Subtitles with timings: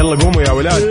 [0.00, 0.82] يلا قوموا يا ولاد.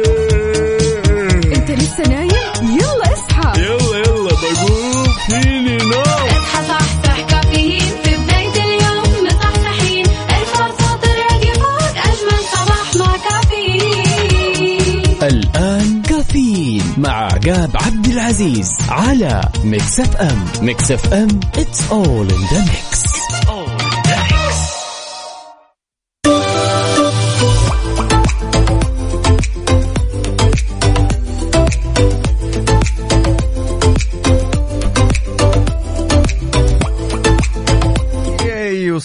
[1.56, 2.30] انت لسه نايم؟
[2.62, 3.62] يلا اصحى.
[3.62, 5.08] يلا يلا بقوم.
[5.30, 6.02] فيني نوم.
[6.02, 7.92] اصحى صحصح كافيين.
[8.04, 10.06] في بداية اليوم مصحصحين.
[10.06, 15.04] الفرصة تراقي فوق أجمل صباح مع كافيين.
[15.24, 20.46] الآن كافيين مع عقاب عبد العزيز على Mix FM.
[20.62, 22.89] Mix FM it's all in the mix.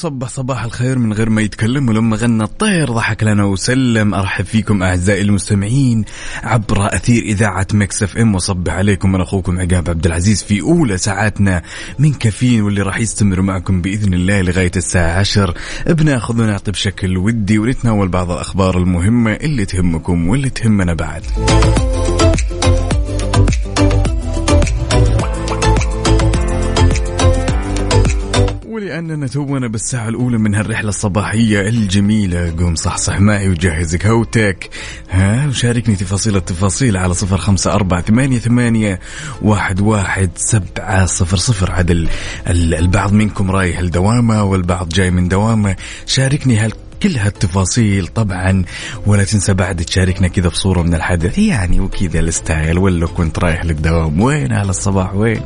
[0.04, 4.14] وصبح صباح الخير من غير ما يتكلم ولما غنى الطير ضحك لنا وسلم.
[4.14, 6.04] أرحب فيكم أعزائي المستمعين
[6.42, 8.34] عبر أثير إذاعة Mix FM.
[8.34, 11.62] وصبح عليكم من أخوكم عقاب عبد العزيز في أولى ساعاتنا
[11.98, 15.54] من كافيين واللي راح يستمر معكم بإذن الله لغاية الساعة 10
[15.86, 21.22] بناخذ ونعطي بشكل ودي ونتناول بعض الأخبار المهمة اللي تهمكم واللي تهمنا بعد.
[28.74, 32.54] ولأننا تونا بالساعة الأولى من هالرحلة الصباحية الجميلة.
[32.58, 34.70] قوم صحصح معي وجهز كهوتك
[35.10, 39.00] ها وشاركني تفاصيل التفاصيل على صفر خمسة أربعة ثمانية, ثمانية
[39.42, 41.70] واحد, واحد سبعة صفر صفر.
[41.70, 42.08] عاد ال-
[42.48, 45.76] ال- البعض منكم رايح لدوامة والبعض جاي من دوامة.
[46.06, 46.72] شاركني هال
[47.02, 48.64] كل هالتفاصيل طبعا
[49.06, 51.38] ولا تنسى بعد تشاركنا كذا بصورة من الحدث.
[51.38, 55.40] يعني وكذا الستايل ولا كنت رايح للدوام وين على الصباح؟ وين؟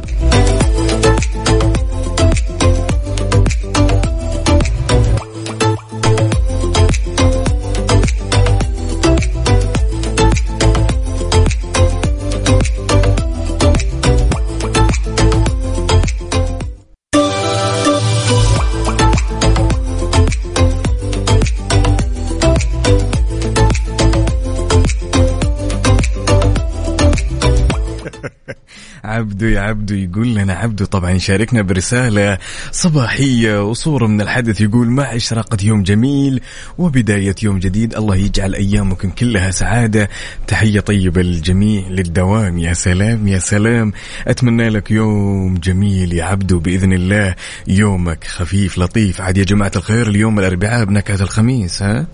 [29.39, 32.39] عبدو يا عبدو يقول لنا عبدو طبعا يشاركنا برسالة
[32.73, 36.41] صباحية وصورة من الحدث يقول مع إشراقة يوم جميل
[36.79, 40.09] وبداية يوم جديد الله يجعل أيامكم كلها سعادة.
[40.47, 43.93] تحية طيبة للجميع للدوام يا سلام يا سلام.
[44.27, 47.35] أتمنى لك يوم جميل يا عبدو بإذن الله.
[47.67, 49.21] يومك خفيف لطيف.
[49.21, 52.07] عاد يا جماعة الخير اليوم الأربعاء بنكهة الخميس ها؟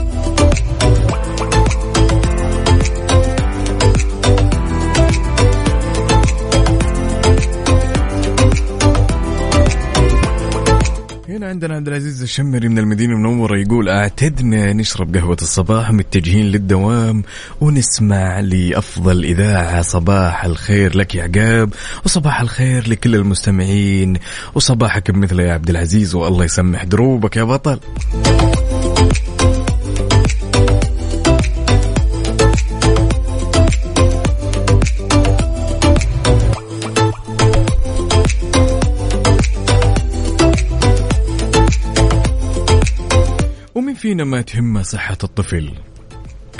[11.34, 17.22] هنا عندنا عبد العزيز الشمري من المدينة المنورة يقول أعتدنا نشرب قهوة الصباح متجهين للدوام
[17.60, 21.74] ونسمع لأفضل إذاعة صباح الخير لك يا عقاب
[22.04, 24.16] وصباح الخير لكل المستمعين
[24.54, 27.80] وصباحك بمثله يا عبد العزيز والله يسمح دروبك يا بطل.
[44.04, 45.70] فينا ما تهمه صحة الطفل.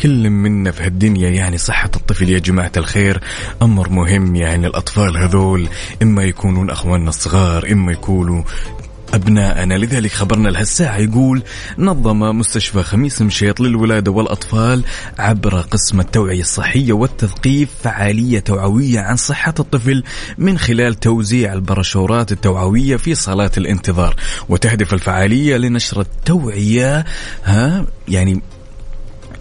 [0.00, 3.20] كل منا في هالدنيا يعني صحة الطفل يا جماعة الخير.
[3.62, 5.68] أمر مهم يعني الأطفال هذول.
[6.02, 8.42] إما يكونون أخواننا الصغار إما يكونوا
[9.14, 11.42] أبناءنا لذلك خبرنا لهالساعة يقول
[11.78, 14.84] نظم مستشفى خميس مشيط للولادة والأطفال
[15.18, 20.02] عبر قسم التوعية الصحية والتثقيف فعالية توعوية عن صحة الطفل
[20.38, 24.16] من خلال توزيع البرشورات التوعوية في صالات الانتظار.
[24.48, 27.04] وتهدف الفعالية لنشر التوعية
[27.44, 28.42] ها يعني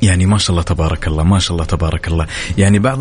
[0.03, 2.27] يعني ما شاء الله تبارك الله ما شاء الله تبارك الله.
[2.57, 2.99] يعني بعض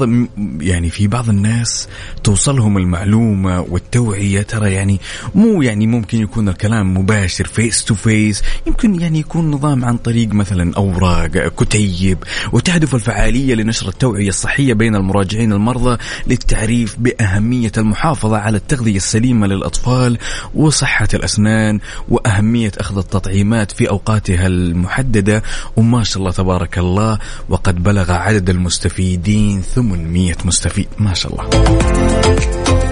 [0.60, 1.88] يعني في بعض الناس
[2.24, 5.00] توصلهم المعلومة والتوعية ترى يعني
[5.34, 10.28] مو يعني ممكن يكون الكلام مباشر face to face يمكن يعني يكون نظام عن طريق
[10.32, 12.18] مثلا أوراق كتيب
[12.52, 20.18] وتهدف الفعالية لنشر التوعية الصحية بين المراجعين المرضى للتعريف بأهمية المحافظة على التغذية السليمة للأطفال
[20.54, 25.42] وصحة الأسنان وأهمية أخذ التطعيمات في أوقاتها المحددة.
[25.76, 26.91] وما شاء الله تبارك الله.
[27.48, 30.88] وقد بلغ عدد المستفيدين 800 مستفيد.
[30.98, 32.91] ما شاء الله.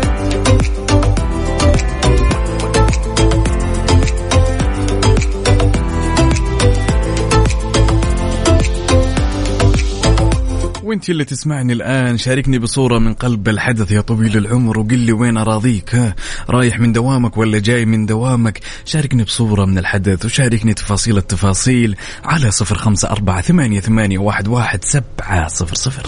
[10.91, 15.37] وانت اللي تسمعني الآن شاركني بصورة من قلب الحدث يا طويل العمر وقل لي وين
[15.37, 16.15] أراضيك ها؟
[16.49, 22.51] رايح من دوامك ولا جاي من دوامك؟ شاركني بصورة من الحدث وشاركني تفاصيل التفاصيل على
[22.51, 26.03] صفر خمسة أربعة ثمانية ثمانية واحد واحد سبعة صفر صفر.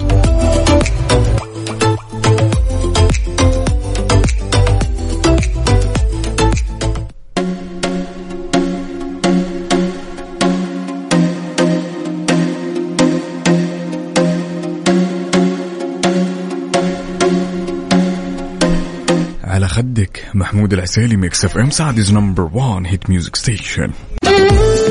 [19.73, 20.25] خدك.
[20.35, 23.91] محمود العسيلي Mix FM Saudi's number 1 hit music station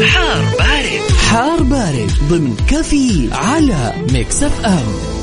[0.06, 1.12] حار بارد.
[1.30, 5.20] حار بارد ضمن كافيين على Mix FM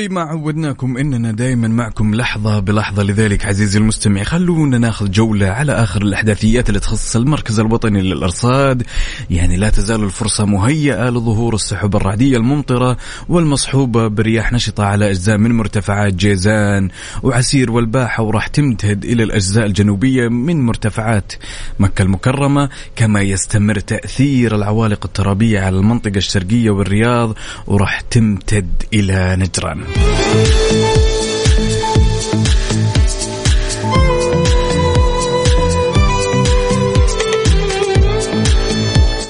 [0.00, 3.02] وزي ما عودناكم إننا دائما معكم لحظة بلحظة.
[3.02, 8.82] لذلك عزيزي المستمع خلونا ناخذ جولة على آخر الأحداثيات اللي تخص المركز الوطني للأرصاد.
[9.30, 12.96] يعني لا تزال الفرصة مهيئة لظهور السحب الرعدية الممطرة
[13.28, 16.88] والمصحوبه برياح نشطة على أجزاء من مرتفعات جيزان.
[17.22, 21.32] وعسير والباحة وراح تمتد إلى الأجزاء الجنوبية من مرتفعات
[21.78, 22.68] مكة المكرمة.
[22.96, 27.34] كما يستمر تأثير العوالق الترابية على المنطقة الشرقية والرياض
[27.66, 29.89] وراح تمتد إلى نجران.
[29.92, 30.89] Thank you.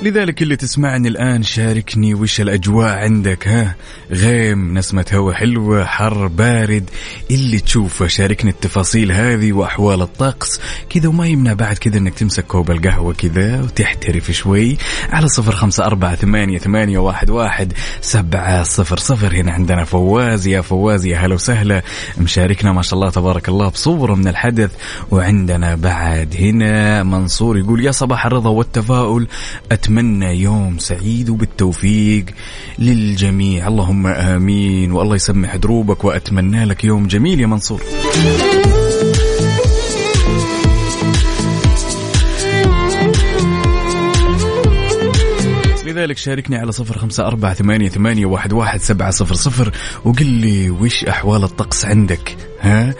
[0.02, 3.74] لذلك اللي تسمعني الآن شاركني وش الأجواء عندك ها؟
[4.10, 6.90] غيم نسمة هوا حلوة حر بارد
[7.30, 10.60] اللي تشوفه شاركني التفاصيل هذه وأحوال الطقس.
[10.90, 14.78] كذا وما يمنع بعد كذا أنك تمسك كوب القهوة كذا وترتشف شوي
[15.10, 19.34] على صفر خمسة أربعة ثمانية, ثمانية واحد, واحد سبعة صفر صفر.
[19.34, 21.82] هنا عندنا فواز يا فواز يا هلا وسهلا.
[22.18, 24.70] مشاركنا ما شاء الله تبارك الله بصورة من الحدث.
[25.10, 29.28] وعندنا بعد هنا منصور يقول يا صباح الرضا والتفاؤل
[29.72, 29.89] أتمنى
[30.22, 32.24] يوم سعيد وبالتوفيق
[32.78, 33.68] للجميع.
[33.68, 34.92] اللهم آمين.
[34.92, 37.82] والله يسمح دروبك وأتمنى لك يوم جميل يا منصور.
[45.86, 49.72] لذلك شاركني على صفر خمسة أربعة ثمانية, ثمانية واحد, واحد سبعة صفر صفر
[50.04, 52.94] وقل لي وش أحوال الطقس عندك؟ ها؟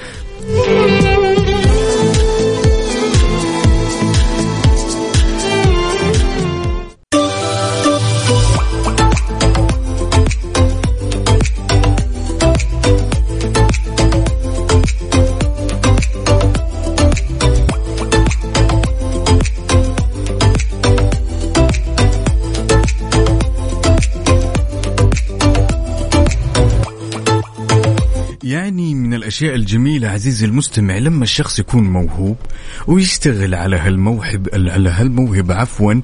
[29.41, 32.37] من الأشياء الجميلة عزيزي المستمع لما الشخص يكون موهوب
[32.87, 35.95] ويشتغل على هالموهب على هالموهبة عفوا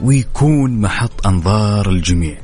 [0.00, 2.36] ويكون محط أنظار الجميع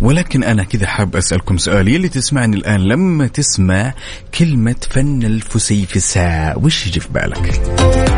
[0.00, 3.94] ولكن أنا كذا حاب أسألكم سؤال يلي تسمعني الآن لما تسمع
[4.38, 8.15] كلمة فن الفسيفساء وش يجي في بالك؟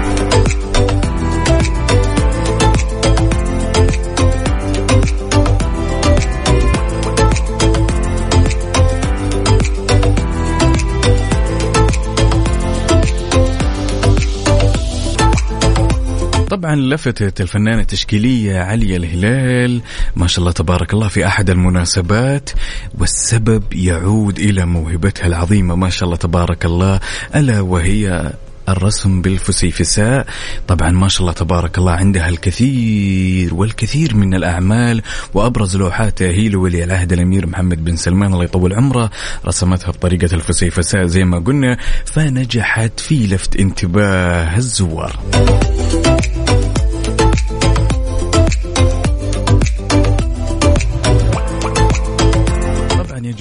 [16.58, 19.80] طبعا لفتت الفنانة التشكيلية عليا الهلال.
[20.16, 22.50] ما شاء الله تبارك الله في أحد المناسبات
[22.98, 25.74] والسبب يعود إلى موهبتها العظيمة.
[25.74, 27.00] ما شاء الله تبارك الله
[27.34, 28.32] ألا وهي
[28.68, 30.26] الرسم بالفسيفساء.
[30.68, 35.02] طبعا ما شاء الله تبارك الله عندها الكثير والكثير من الأعمال
[35.34, 38.32] وأبرز لوحاتها هي لولي العهد الأمير محمد بن سلمان.
[38.32, 39.10] الله يطول عمره
[39.46, 45.20] رسمتها بطريقة الفسيفساء زي ما قلنا فنجحت في لفت انتباه الزوار.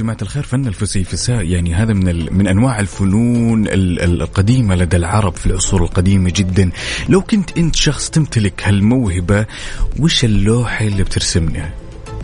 [0.08, 2.34] جماعة الخير فن الفسيفساء يعني هذا من ال...
[2.34, 4.22] من أنواع الفنون ال...
[4.22, 6.72] القديمة لدى العرب في العصور القديمة جدا.
[7.10, 9.46] لو كنت أنت شخص تمتلك هالموهبة
[10.00, 11.74] وش اللوحة اللي بترسمها؟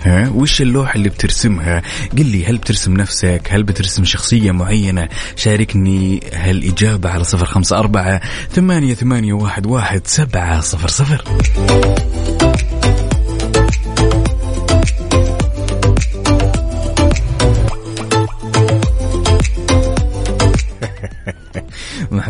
[0.02, 1.82] ها؟ وش اللوحة اللي بترسمها؟
[2.18, 8.22] قل لي هل بترسم نفسك؟ هل بترسم شخصية معينة؟ شاركني هالإجابة على صفر خمسة أربعة
[8.52, 11.24] ثمانية, ثمانية واحد, واحد سبعة صفر صفر.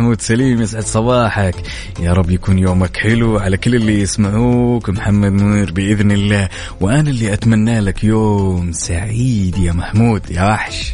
[0.03, 1.55] محمود سليم يسعد صباحك.
[1.99, 4.89] يا رب يكون يومك حلو على كل اللي يسمعوك.
[4.89, 6.49] محمد منير بإذن الله.
[6.81, 10.93] وأنا اللي أتمنى لك يوم سعيد يا محمود يا وحش.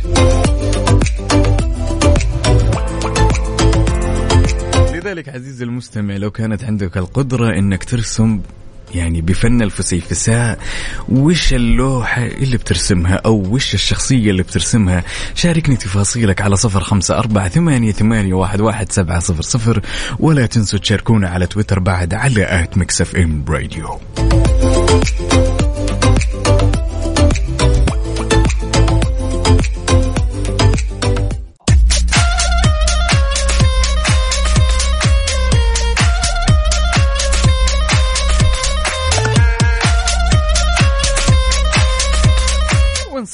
[4.94, 8.42] لذلك عزيزي المستمع لو كانت عندك القدرة إنك ترسم
[8.96, 10.60] يعني بفن الفسيفساء
[11.10, 15.04] وش اللوحة اللي بترسمها؟ أو وش الشخصية اللي بترسمها؟
[15.36, 19.82] شاركني تفاصيلك على صفر خمسة أربعة ثمانية, ثمانية واحد, واحد سبعة صفر صفر.
[20.20, 24.00] ولا تنسوا تشاركونا على تويتر بعد على at Mix FM Radio.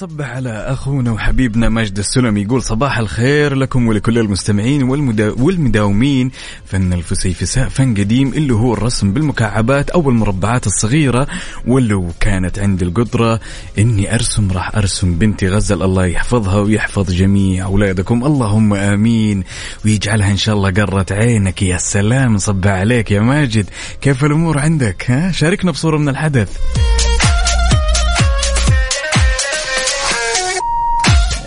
[0.05, 2.41] نصبح على أخونا وحبيبنا ماجد السلمي.
[2.41, 6.31] يقول صباح الخير لكم ولكل المستمعين والمدا والمداومين.
[6.65, 11.27] فن الفسيفساء فن قديم اللي هو الرسم بالمكعبات أو المربعات الصغيرة
[11.67, 13.39] ولو كانت عندي القدرة
[13.79, 15.83] إني أرسم راح أرسم بنتي غزل.
[15.83, 18.25] الله يحفظها ويحفظ جميع أولادكم.
[18.25, 19.43] اللهم آمين.
[19.85, 21.61] ويجعلها إن شاء الله قرة عينك.
[21.61, 23.69] يا سلام نصبح عليك يا ماجد.
[24.01, 26.57] كيف الأمور عندك؟ ها؟ شاركنا بصورة من الحدث.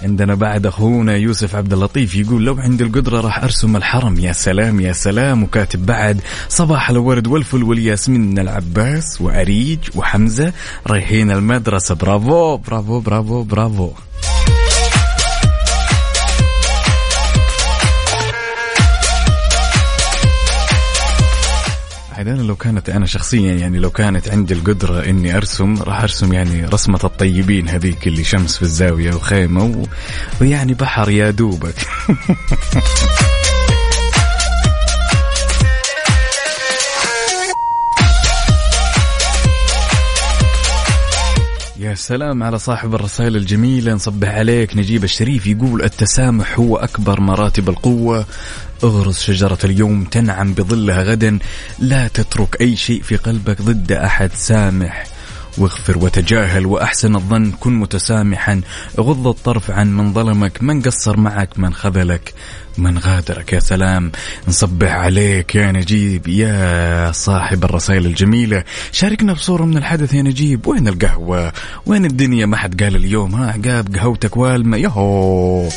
[0.09, 4.19] عندنا بعد أخونا يوسف عبد اللطيف يقول لو عندي القدرة راح أرسم الحرم.
[4.19, 5.43] يا سلام يا سلام.
[5.43, 10.53] وكاتب بعد صباح الورد والفل والياسمين العباس وأريج وحمزة
[10.87, 11.95] رايحين المدرسة.
[11.95, 14.08] برافو برافو برافو برافو.
[22.19, 26.33] عاد أنا لو كانت أنا شخصيا يعني لو كانت عندي القدرة إني أرسم راح أرسم
[26.33, 29.85] يعني رسمة الطيبين هذيك اللي شمس في الزاوية وخيمة و...
[30.41, 31.75] ويعني بحر يا دوبك.
[41.89, 43.93] يا سلام على صاحب الرسائل الجميلة.
[43.93, 44.77] نصبح عليك.
[44.77, 48.27] نجيب الشريف يقول التسامح هو أكبر مراتب القوة.
[48.85, 51.39] اغرس شجرة اليوم تنعم بظلها غدا.
[51.79, 54.31] لا تترك أي شيء في قلبك ضد أحد.
[54.35, 55.18] سامح.
[55.59, 58.61] واغفر وتجاهل وأحسن الظن كن متسامحا
[59.01, 62.35] غض الطرف عن من ظلمك من قصر معك من خذلك
[62.79, 63.53] من غادرك.
[63.53, 64.13] يا سلام
[64.49, 65.55] نصبح عليك.
[65.55, 68.65] يا نجيب يا صاحب الرسائل الجميلة.
[68.93, 70.67] شاركنا بصورة من الحدث يا نجيب.
[70.67, 71.53] وين القهوة؟
[71.87, 75.69] وين الدنيا؟ ما حد قال اليوم ها عقاب قهوتك والمة يهو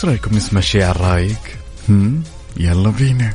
[0.00, 1.36] وش رأيكم نسمع شيء رايق؟
[1.88, 2.22] هم؟
[2.56, 3.34] يلا بينا.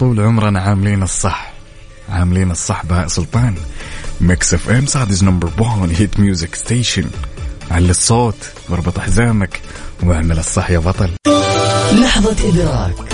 [0.00, 1.52] طول عمرنا عاملين الصح.
[2.08, 3.54] عاملين الصح بهاء سلطان.
[4.20, 7.10] Mix FM Saudi's number 1 hit music station
[7.70, 9.60] علي الصوت واربط حزامك
[10.02, 11.10] وأعمل الصح يا بطل.
[11.92, 13.13] لحظة إدراك.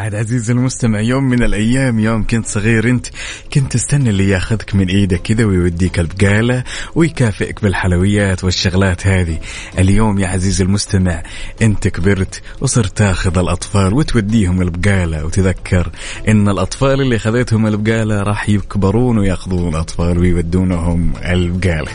[0.00, 3.06] عاد عزيزي المستمع يوم من الأيام يوم كنت صغير انت
[3.52, 6.64] كنت تستنى اللي ياخذك من إيدك كذا ويوديك البقالة
[6.94, 9.38] ويكافئك بالحلويات والشغلات هذه.
[9.78, 11.22] اليوم يا عزيزي المستمع
[11.62, 15.90] انت كبرت وصرت تاخذ الأطفال وتوديهم البقالة وتذكر
[16.28, 21.92] إن الأطفال اللي خذيتهم البقالة راح يكبرون ويأخذون اطفال ويودونهم البقالة.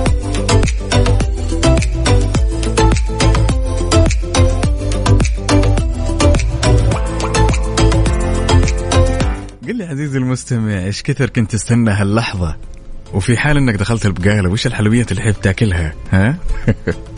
[9.94, 12.56] عزيزي المستمع إيش كثر كنت تستنى هاللحظة؟
[13.12, 16.38] وفي حال إنك دخلت البقالة وش الحلويات اللي حيب تاكلها؟ ها؟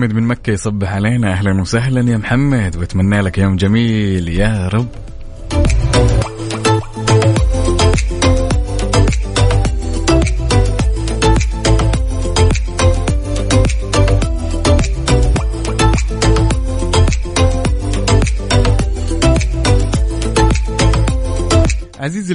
[0.00, 2.10] محمد من مكة يصبح علينا أهلا وسهلا.
[2.10, 4.28] يا محمد وأتمنى لك يوم جميل.
[4.28, 4.88] يا رب.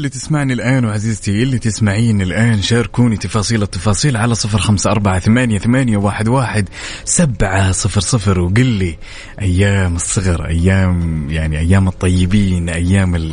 [0.06, 5.60] اللي تسمعني الآن وعزيزتي اللي تسمعين الآن شاركوني تفاصيل التفاصيل على صفر خمسة أربعة ثمانية,
[5.60, 6.70] ثمانية واحد, واحد
[7.06, 8.40] سبعة صفر صفر.
[8.40, 8.98] وقل لي
[9.42, 13.32] أيام الصغر أيام يعني أيام الطيبين أيام ال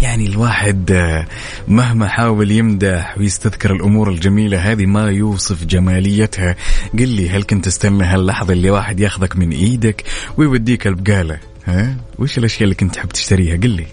[0.00, 0.92] يعني الواحد
[1.68, 6.56] مهما حاول يمدح ويستذكر الأمور الجميلة هذه ما يوصف جماليتها.
[6.92, 10.04] قل لي هل كنت تستنى هاللحظة اللي واحد ياخذك من إيدك
[10.36, 13.86] ويوديك البقالة؟ ها؟ وش الأشياء اللي كنت تحب تشتريها؟ قل لي.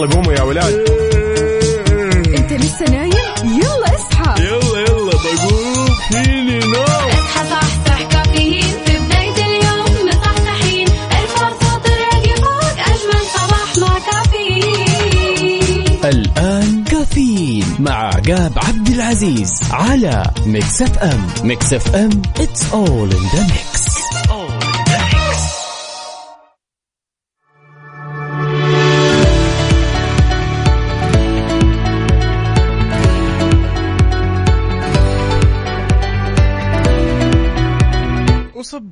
[0.00, 0.74] يلا قوموا يا ولاد.
[2.38, 3.12] انت لسه نايم؟
[3.44, 4.42] يلا اصحى.
[4.42, 5.86] يلا يلا بقوم.
[6.12, 6.84] فيني نوم.
[6.84, 8.62] اصحى صحصح كافيين.
[8.86, 10.88] في بداية اليوم مصحصحين.
[10.88, 15.98] ارفع صوت الراديو فوق أجمل صباح مع كافيين.
[16.04, 21.26] الآن كافيين مع عقاب عبد العزيز على Mix FM.
[21.44, 23.79] Mix FM it's all in the mix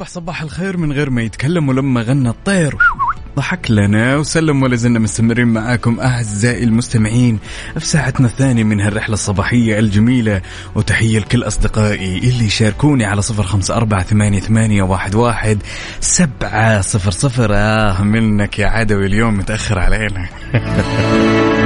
[0.08, 2.76] وصبح صباح الخير من غير ما يتكلم ولما غنى الطير.
[3.36, 7.38] ضحك لنا وسلم ولا زلنا مستمرين معاكم أعزائي المستمعين
[7.78, 10.42] في ساعتنا الثانية من هالرحلة الصباحية الجميلة.
[10.74, 15.58] وتحية لكل أصدقائي اللي يشاركوني على صفر خمسة أربعة ثمانية, ثمانية واحد, واحد
[16.00, 17.50] سبعة صفر صفر.
[17.54, 20.28] آه منك يا عدوي اليوم متأخر علينا.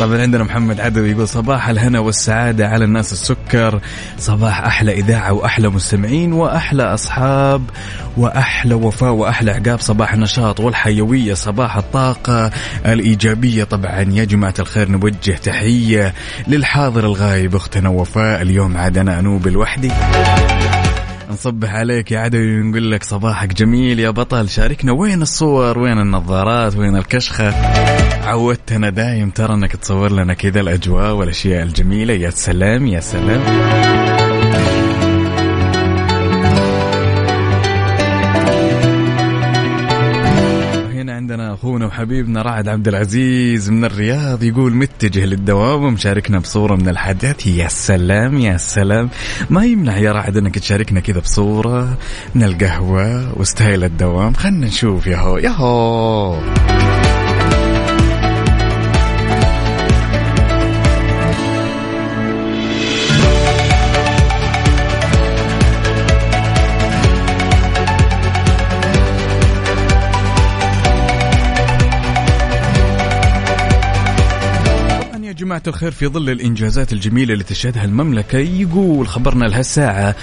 [0.00, 3.80] طبعا عندنا محمد عدوي يقول صباح الهنا والسعادة على الناس السكر.
[4.18, 7.62] صباح أحلى إذاعة وأحلى مستمعين وأحلى أصحاب
[8.16, 9.80] وأحلى وفاء وأحلى عقاب.
[9.80, 12.50] صباح النشاط والحيوية صباح الطاقة
[12.86, 13.64] الإيجابية.
[13.64, 16.14] طبعا يا جماعة الخير نوجه تحية
[16.48, 18.42] للحاضر الغايب أختنا وفاء.
[18.42, 19.90] اليوم عاد أنا أنوب لوحدي
[21.30, 24.48] نصبح عليك يا عدوي ونقول لك صباحك جميل يا بطل.
[24.48, 27.50] شاركنا وين الصور وين النظارات وين الكشخة؟
[28.26, 32.14] عودتنا دايم ترى إنك تصور لنا كذا الأجواء والأشياء الجميلة.
[32.14, 34.25] يا سلام يا سلام.
[41.16, 47.46] عندنا أخونا وحبيبنا رعد عبد العزيز من الرياض يقول متجه للدوام ومشاركنا بصورة من الحدث
[47.46, 49.10] يا سلام يا سلام.
[49.50, 51.98] ما يمنع يا رعد إنك تشاركنا كذا بصورة
[52.34, 54.34] من القهوة وستايل الدوام.
[54.34, 55.06] خلنا نشوف.
[55.06, 56.38] ياهو ياهو
[75.56, 80.14] جماعة الخير في ظل الإنجازات الجميلة اللي تشهدها المملكة يقول خبرنا لهالساعة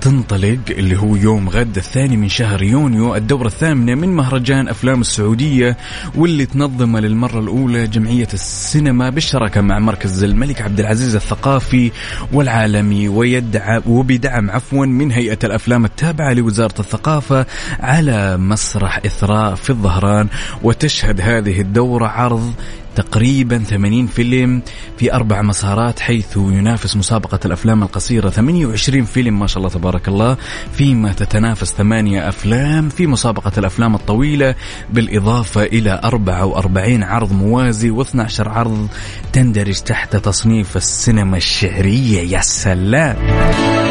[0.00, 5.76] تنطلق اللي هو يوم غد الثاني من شهر يونيو الدورة الثامنة من مهرجان أفلام السعودية
[6.14, 11.90] واللي تنظمه للمرة الأولى جمعية السينما بالشراكة مع مركز الملك عبد العزيز الثقافي
[12.32, 17.46] والعالمي ويدعم وبدعم عفوا من هيئة الأفلام التابعة لوزارة الثقافة
[17.80, 20.28] على مسرح إثراء في الظهران
[20.62, 22.52] وتشهد هذه الدورة عرض
[23.00, 24.62] تقريبا 80 فيلم
[24.98, 30.36] في أربع مسارات حيث ينافس مسابقة الأفلام القصيرة 28 فيلم ما شاء الله تبارك الله
[30.72, 34.54] فيما تتنافس ثمانية أفلام في مسابقة الأفلام الطويلة
[34.90, 38.88] بالإضافة إلى 44 عرض موازي و12 عرض
[39.32, 43.89] تندرج تحت تصنيف السينما الشعرية يا سلام!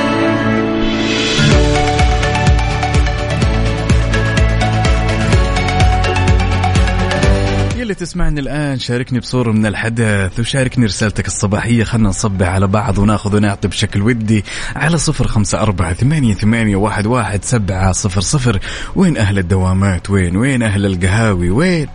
[8.00, 11.84] تسمعني الآن شاركني بصورة من الحدث وشاركني رسالتك الصباحية.
[11.84, 17.06] خلنا نصبح على بعض وناخذ ونعطي بشكل ودي على صفر خمسة أربعة ثمانية, ثمانية واحد,
[17.06, 18.60] واحد سبعة صفر صفر.
[18.96, 21.88] وين أهل الدوامات؟ وين؟ وين أهل القهاوي؟ وين؟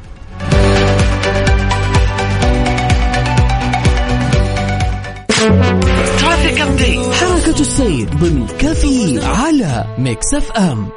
[7.13, 10.89] حركة السير ضمن كافيين على Mix FM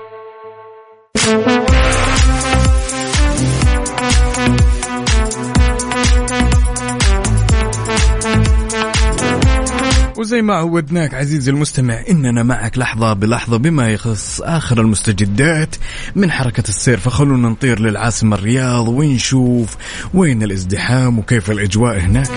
[10.17, 15.75] وزي ما عودناك عزيزي المستمع إننا معك لحظة بلحظة بما يخص آخر المستجدات
[16.15, 19.77] من حركة السير فخلونا نطير للعاصمة الرياض ونشوف
[20.13, 22.27] وين الازدحام وكيف الأجواء هناك.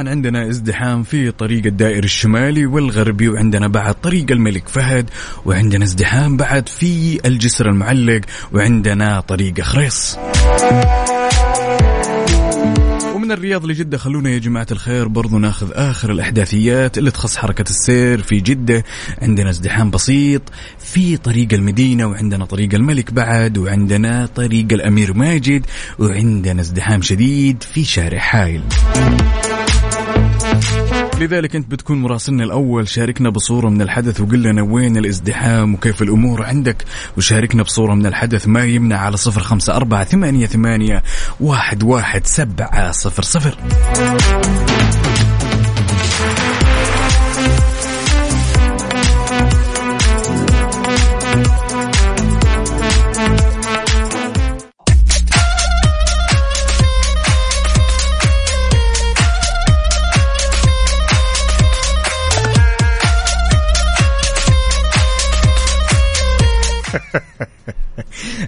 [0.00, 5.10] طبعا عندنا ازدحام في طريق الدائري الشمالي والغربي وعندنا بعد طريق الملك فهد
[5.44, 8.20] وعندنا ازدحام بعد في الجسر المعلق
[8.52, 10.16] وعندنا طريق خريص.
[13.14, 18.22] ومن الرياض لجدة خلونا يا جماعة الخير برضو ناخذ آخر الأحداثيات اللي تخص حركة السير
[18.22, 18.84] في جدة.
[19.22, 20.42] عندنا ازدحام بسيط
[20.78, 25.66] في طريق المدينة وعندنا طريق الملك بعد وعندنا طريق الأمير ماجد
[25.98, 28.62] وعندنا ازدحام شديد في شارع حايل.
[31.20, 36.42] لذلك أنت بتكون مراسلنا الأول شاركنا بصورة من الحدث وقل لنا وين الازدحام وكيف الأمور
[36.42, 36.84] عندك
[37.16, 38.48] وشاركنا بصورة من الحدث.
[38.48, 41.02] ما يمنع على صفر خمسة أربعة ثمانية ثمانية
[41.40, 43.56] واحد واحد سبعة صفر صفر.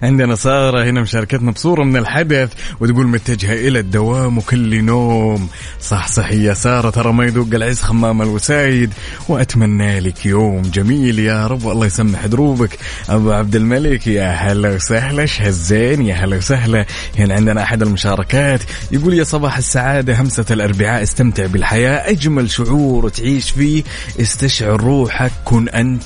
[0.03, 5.49] عندنا سارة هنا مشاركتنا بصورة من الحدث وتقول متجهة إلى الدوام وكل نوم.
[5.81, 8.93] صح صح يا سارة ترى ما يذوق العز خمام الوسايد.
[9.29, 12.79] وأتمنى لك يوم جميل يا رب والله يسمح دروبك.
[13.09, 16.85] أبو عبد الملك يا هلا وسهلا شهزين يا هلا وسهلا.
[17.19, 18.61] هنا عندنا أحد المشاركات
[18.91, 23.83] يقول يا صباح السعادة همسة الأربعاء استمتع بالحياة أجمل شعور تعيش فيه.
[24.21, 26.03] استشعر روحك كن أنت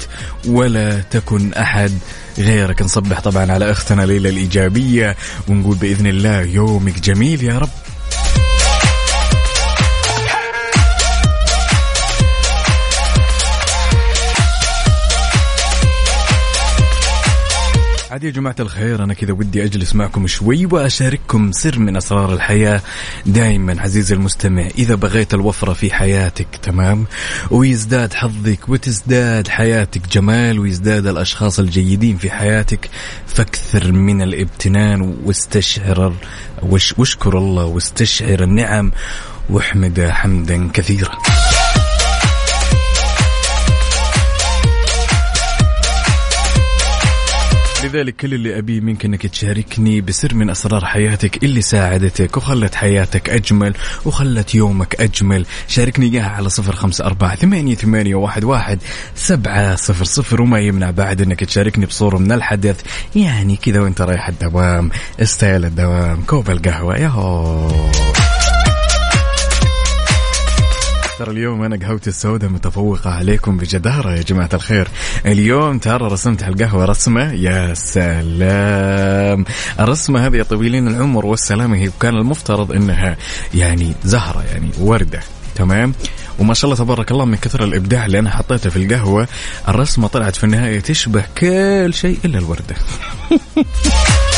[0.47, 1.91] ولا تكن أحد.
[2.39, 2.81] غيرك.
[2.81, 5.15] نصبح طبعا على أختنا ليلى الإيجابية
[5.47, 7.69] ونقول بإذن الله يومك جميل يا رب.
[18.17, 22.81] عاد يا جماعة الخير أنا كذا ودي أجلس معكم شوي وأشارككم سر من أسرار الحياة.
[23.25, 27.05] دائما عزيزي المستمع إذا بغيت الوفرة في حياتك تمام؟
[27.51, 32.89] ويزداد حظك وتزداد حياتك جمال ويزداد الأشخاص الجيدين في حياتك
[33.27, 36.13] فاكثر من الابتنان واستشعر
[36.97, 38.91] واشكر الله واستشعر النعم
[39.49, 41.17] واحمد حمدا كثيرا.
[47.87, 53.29] لذلك كل اللي أبيه منك أنك تشاركني بسر من أسرار حياتك اللي ساعدتك وخلت حياتك
[53.29, 53.73] أجمل
[54.05, 55.45] وخلت يومك أجمل.
[55.67, 58.79] شاركني إياها على صفر خمسة أربعة ثمانية, ثمانية واحد, واحد
[59.15, 62.81] سبعة صفر صفر وما يمنع بعد أنك تشاركني بصورة من الحدث.
[63.15, 64.89] يعني كذا وإنت رايح الدوام.
[65.21, 66.21] استايل الدوام.
[66.21, 66.97] كوب القهوة.
[66.97, 67.71] ياهو.
[71.17, 74.87] ترى اليوم أنا قهوتي السوداء متفوقة عليكم بجدارة يا جماعة الخير.
[75.25, 79.45] اليوم ترى رسمت على القهوة رسمة يا سلام.
[79.79, 83.17] الرسمة هذه يا طويلين العمر والسلامة هي كان المفترض إنها
[83.53, 85.19] يعني زهرة يعني وردة
[85.55, 85.93] تمام؟
[86.39, 89.27] وما شاء الله تبارك الله من كثر الإبداع اللي أنا حطيته في القهوة
[89.67, 92.75] الرسمة طلعت في النهاية تشبه كل شيء إلا الوردة.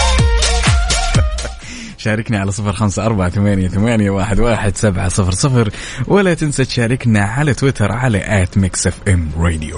[1.99, 5.69] شاركني على صفر خمسة أربعة ثمانية, ثمانية واحد, واحد سبعة صفر صفر.
[6.07, 9.77] ولا تنسى تشاركنا على تويتر على at Mix FM Radio.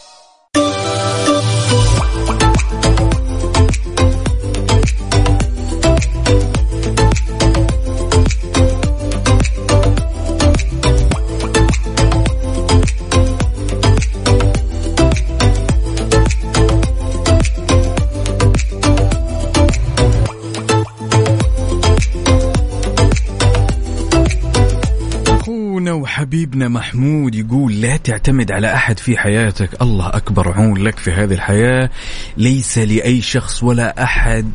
[26.31, 31.33] حبيبنا محمود يقول لا تعتمد على أحد في حياتك الله أكبر عون لك في هذه
[31.33, 31.89] الحياة.
[32.37, 34.51] ليس لأي شخص ولا أحد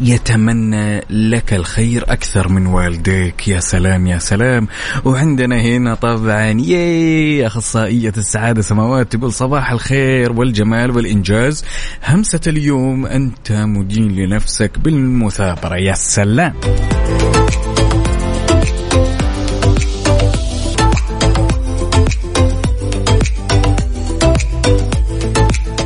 [0.00, 3.48] يتمنى لك الخير أكثر من والديك.
[3.48, 4.68] يا سلام يا سلام.
[5.04, 11.64] وعندنا هنا طبعا ياي أخصائية السعادة سماوات تقول صباح الخير والجمال والإنجاز.
[12.04, 15.76] همسة اليوم أنت مدين لنفسك بالمثابرة.
[15.76, 16.54] يا سلام.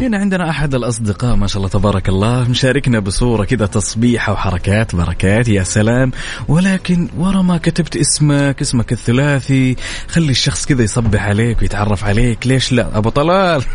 [0.00, 5.48] هنا عندنا أحد الأصدقاء ما شاء الله تبارك الله مشاركنا بصورة كذا تصبيحه وحركات بركات
[5.48, 6.12] يا سلام.
[6.48, 9.76] ولكن ورا ما كتبت اسمك اسمك الثلاثي
[10.08, 12.46] خلي الشخص كذا يصبح عليك ويتعرف عليك.
[12.46, 13.62] ليش لا؟ أبو طلال.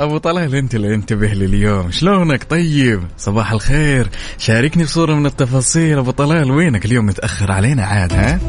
[0.00, 4.08] أبو طلال أنت اللي انتبه لي اليوم شلونك؟ طيب صباح الخير.
[4.38, 5.98] شاركني بصورة من التفاصيل.
[5.98, 8.40] أبو طلال وينك؟ اليوم متأخر علينا عاد ها؟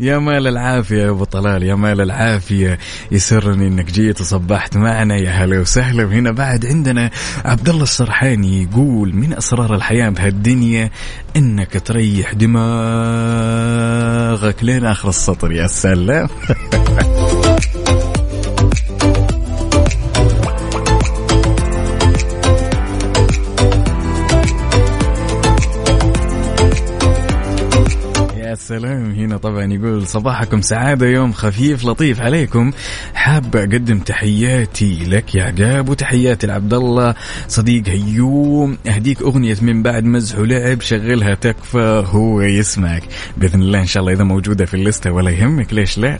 [0.00, 2.78] يا مال العافية يا أبو طلال يا مال العافية.
[3.12, 6.04] يسرني أنك جيت وصبحت معنا يا هلا وسهلا.
[6.04, 7.10] وهنا بعد عندنا
[7.44, 10.90] عبد الله السرحاني يقول من أسرار الحياة بهالدنيا
[11.36, 12.64] أنك تريح دماغك
[14.64, 15.52] لين آخر السطر.
[15.52, 16.28] يا سلام.
[28.68, 29.10] سلام.
[29.12, 32.70] هنا طبعا يقول صباحكم سعادة يوم خفيف لطيف عليكم.
[33.14, 37.14] حاب أقدم تحياتي لك يا عقاب وتحياتي لعبد الله
[37.48, 38.78] صديق هيوم.
[38.86, 43.02] أهديك أغنية من بعد مزح ولعب شغلها تكفى هو يسمعك.
[43.36, 46.18] بإذن الله إن شاء الله إذا موجودة في الليستة ولا يهمك ليش لا؟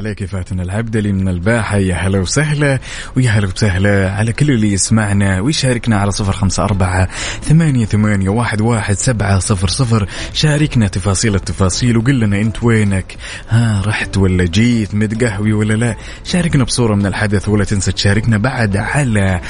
[0.00, 1.76] عليك فاتن العبدلي من الباحة.
[1.76, 2.78] يا هلا وسهلا
[3.16, 7.08] ويا هلا وسهلا على كل اللي يسمعنا ويشاركنا على صفر خمسة أربعة
[7.42, 10.08] ثمانية, ثمانية واحد, واحد سبعة صفر صفر.
[10.32, 13.16] شاركنا تفاصيل التفاصيل وقل لنا أنت وينك؟
[13.48, 18.76] ها رحت ولا جيت؟ متقهوي ولا لا؟ شاركنا بصورة من الحدث ولا تنسى تشاركنا بعد
[18.76, 19.40] على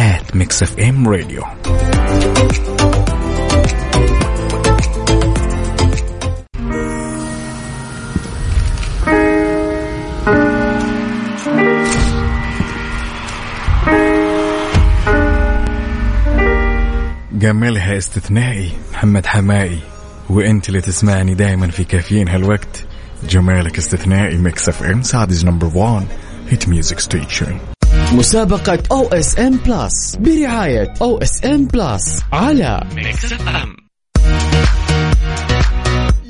[0.00, 1.42] at Mix FM Radio
[17.34, 19.78] جمالها استثنائي محمد حمائي
[20.30, 22.86] وإنت اللي تسمعني دائما في كافيين هالوقت.
[23.28, 26.06] جمالك استثنائي Mix FM Saudi's number 1
[26.48, 27.58] hit music station
[28.12, 32.80] مسابقة أو اس ام بلس برعاية أو اس ام بلس على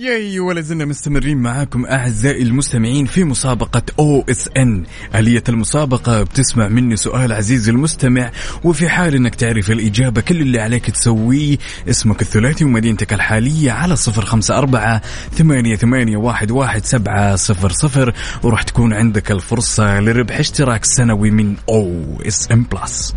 [0.05, 4.85] ياي ولا زلنا مستمرين معاكم أعزائي المستمعين في مسابقة OSN.
[5.15, 8.31] آلية المسابقة بتسمع مني سؤال عزيزي المستمع
[8.65, 11.59] وفي حال إنك تعرف الإجابة كل اللي عليك تسويه
[11.91, 18.15] اسمك الثلاثي ومدينتك الحالية على صفر خمسة أربعة ثمانية, ثمانية واحد, واحد سبعة صفر صفر.
[18.43, 23.15] وراح تكون عندك الفرصة لربح اشتراك سنوي من OSN Plus.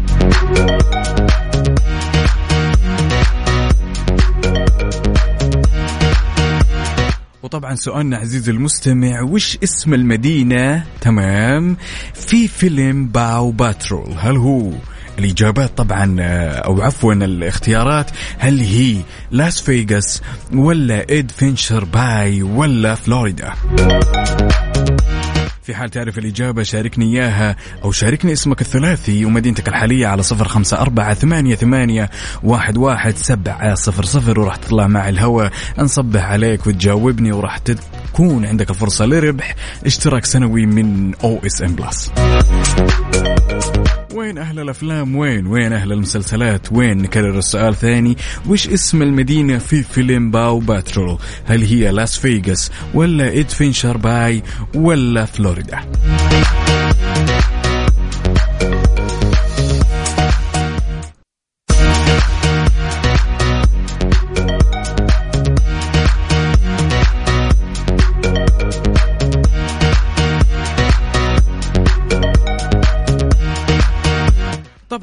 [7.47, 11.77] وطبعا سؤالنا عزيزي المستمع وش اسم المدينة؟ تمام.
[12.13, 14.71] في فيلم Paw Patrol هل هو
[15.19, 16.15] الإجابات طبعا
[16.65, 18.97] أو عفوا الاختيارات هل هي
[19.31, 20.21] لاس فيغاس
[20.53, 23.53] ولا Adventure Bay ولا فلوريدا؟
[25.67, 30.81] في حال تعرف الإجابة شاركني إياها أو شاركني اسمك الثلاثي ومدينتك الحالية على صفر خمسة
[30.81, 32.09] أربعة ثمانية, ثمانية
[32.43, 38.69] واحد, واحد سبعة صفر صفر وراح تطلع معي الهواء نصبح عليك وتجاوبني وراح تكون عندك
[38.69, 42.11] الفرصة لربح اشتراك سنوي من OSN Plus.
[44.13, 48.17] وين أهل الأفلام؟ وين؟ وين أهل المسلسلات؟ وين؟ نكرر السؤال ثاني.
[48.47, 54.43] وش اسم المدينة في فيلم Paw Patrol؟ هل هي لاس فيغاس ولا Adventure Bay
[54.75, 55.79] ولا فلوريدا؟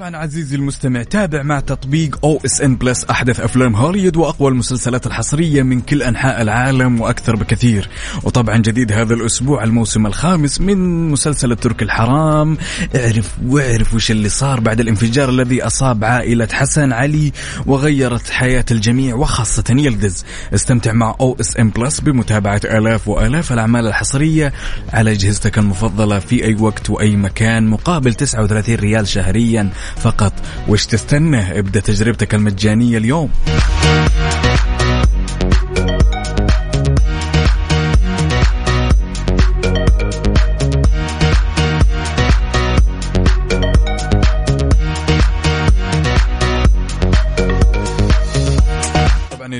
[0.04, 5.80] طبعا عزيزي المستمع تابع مع تطبيق OSN Plus أحدث أفلام هوليوود وأقوى المسلسلات الحصرية من
[5.80, 7.88] كل أنحاء العالم وأكثر بكثير.
[8.22, 12.58] وطبعا جديد هذا الأسبوع الموسم الخامس من مسلسل التفاح الحرام.
[12.96, 17.32] اعرف واعرف وش اللي صار بعد الانفجار الذي أصاب عائلة حسن علي
[17.66, 20.24] وغيرت حياة الجميع وخاصة يلدز.
[20.54, 24.52] استمتع مع OSN Plus بمتابعة آلاف وآلاف الأعمال الحصرية.
[24.92, 29.70] على أجهزتك المفضلة في أي وقت وأي مكان مقابل 39 ريال شهريا.
[29.96, 30.32] فقط
[30.68, 33.30] وش تستنى؟ ابدأ تجربتك المجانية اليوم.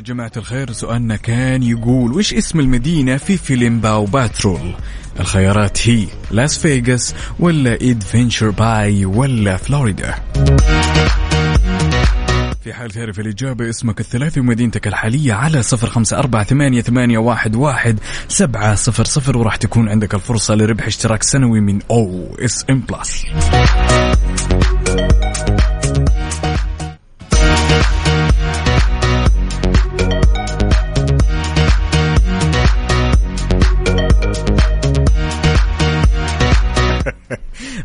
[0.05, 4.75] جماعة الخير سؤالنا كان يقول وش اسم المدينة في فيلم Paw Patrol؟
[5.21, 10.15] الخيارات هي لاس فيغاس ولا Adventure Bay ولا فلوريدا.
[12.65, 17.57] في حال تعرف الإجابة اسمك الثلاثي ومدينتك الحالية على صفر خمسة أربعة ثمانية, ثمانية واحد,
[17.57, 23.25] واحد سبعة صفر صفر وراح تكون عندك الفرصة لربح اشتراك سنوي من OSN Plus.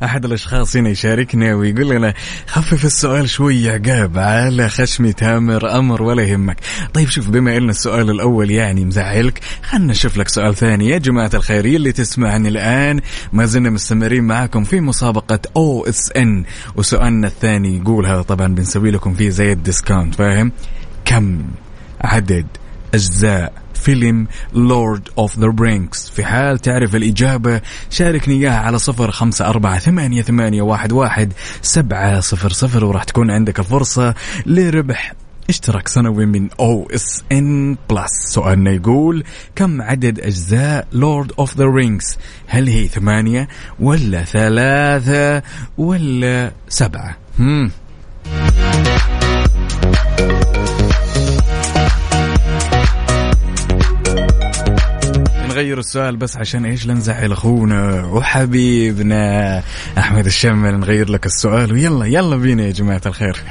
[0.09, 2.13] أحد الأشخاص هنا يشاركنا ويقول لنا
[2.47, 6.57] خفف السؤال شوي يا عقاب على خشمي تامر أمر ولا يهمك.
[6.93, 10.89] طيب شوف بما ان السؤال الأول يعني مزعلك خلنا نشوف لك سؤال ثاني.
[10.89, 13.01] يا جماعة الخير اللي تسمعني الآن
[13.33, 16.45] ما زلنا مستمرين معاكم في مسابقة OSN.
[16.75, 20.51] وسؤالنا الثاني يقول هذا طبعا بنسوي لكم فيه زي ال discount فاهم؟
[21.05, 21.41] كم
[22.01, 22.47] عدد
[22.93, 29.49] أجزاء فيلم Lord of the Rings في حال تعرف الإجابة شاركني إياها على صفر خمسة
[29.49, 34.13] أربعة ثمانية, ثمانية واحد, واحد سبعة صفر صفر وراح تكون عندك الفرصة
[34.45, 35.13] لربح
[35.49, 39.23] اشتراك سنوي من OSN Plus سؤالنا يقول
[39.55, 42.17] كم عدد أجزاء Lord of the Rings
[42.47, 43.47] هل هي ثمانية
[43.79, 45.43] ولا ثلاثة
[45.77, 47.71] ولا سبعة؟ هم.
[55.59, 59.63] نغير السؤال بس عشان إيش؟ لا نزعل أخونا وحبيبنا
[59.97, 60.79] أحمد الشمل.
[60.79, 63.37] نغير لك السؤال ويلا يلا بينا يا جماعة الخير.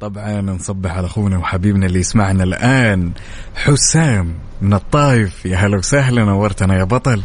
[0.00, 3.12] طبعا نصبح على أخونا وحبيبنا اللي يسمعنا الآن.
[3.54, 5.46] حسام من الطايف.
[5.46, 7.22] يا هلا وسهلا نورتنا يا بطل.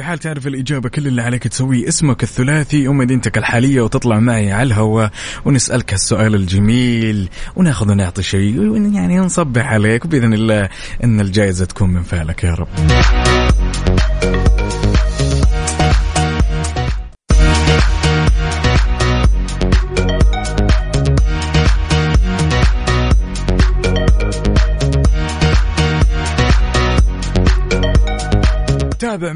[0.00, 4.66] في حال تعرف الإجابة كل اللي عليك تسويه اسمك الثلاثي ومدينتك الحالية وتطلع معي على
[4.66, 5.10] الهواء
[5.44, 10.68] ونسألك السؤال الجميل وناخذ ونعطي شيء يعني نصبح عليك وبإذن الله
[11.04, 12.68] أن الجائزة تكون من فعلك يا رب.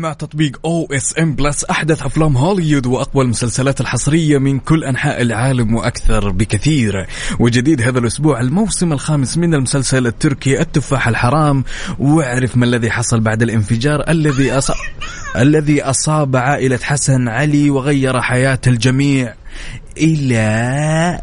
[0.05, 6.31] مع تطبيق OSN Plus أحدث أفلام هوليوود وأقوى المسلسلات الحصرية من كل أنحاء العالم وأكثر
[6.31, 7.07] بكثير.
[7.39, 11.65] وجديد هذا الأسبوع الموسم الخامس من المسلسل التركي التفاح الحرام.
[11.99, 14.05] واعرف ما الذي حصل بعد الانفجار.
[14.09, 14.77] الذي أصاب
[15.37, 19.35] الذي أصاب عائلة حسن علي وغير حياة الجميع.
[19.97, 21.21] إلى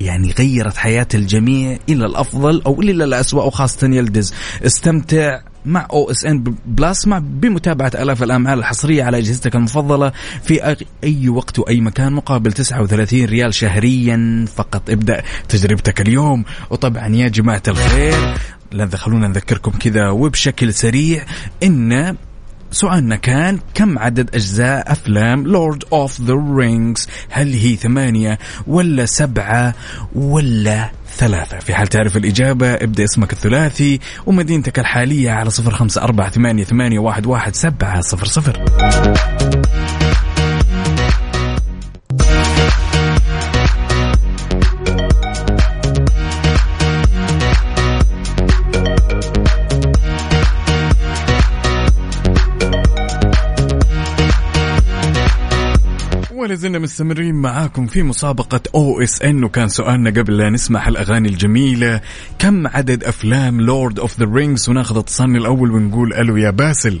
[0.00, 4.34] يعني غيرت حياة الجميع إلى الأفضل أو إلى الأسوأ وخاصة يلدز.
[4.66, 5.51] استمتع.
[5.64, 11.80] مع OSN Plus مع بمتابعة آلاف الاعمال الحصرية على أجهزتك المفضلة في اي وقت وأي
[11.80, 14.90] مكان مقابل 39 ريال شهريا فقط.
[14.90, 16.44] ابدأ تجربتك اليوم.
[16.70, 18.34] وطبعا يا جماعة الخير
[18.72, 21.24] لا خلونا نذكركم كذا وبشكل سريع.
[21.62, 22.16] إن
[22.72, 29.74] سؤالنا كان كم عدد أجزاء أفلام Lord of the Rings هل هي ثمانية ولا سبعة
[30.14, 31.58] ولا ثلاثة.
[31.58, 36.98] في حال تعرف الإجابة ابدأ اسمك الثلاثي ومدينتك الحالية على صفر خمسة أربعة ثمانية, ثمانية
[36.98, 38.64] واحد, واحد سبعة صفر صفر.
[56.52, 62.00] ولا زلنا مستمرين معاكم في مسابقة OSN وكان سؤالنا قبل لا نسمع الأغاني الجميلة
[62.38, 67.00] كم عدد أفلام Lord of the Rings وناخذ اتصالنا الأول ونقول ألو يا باسل.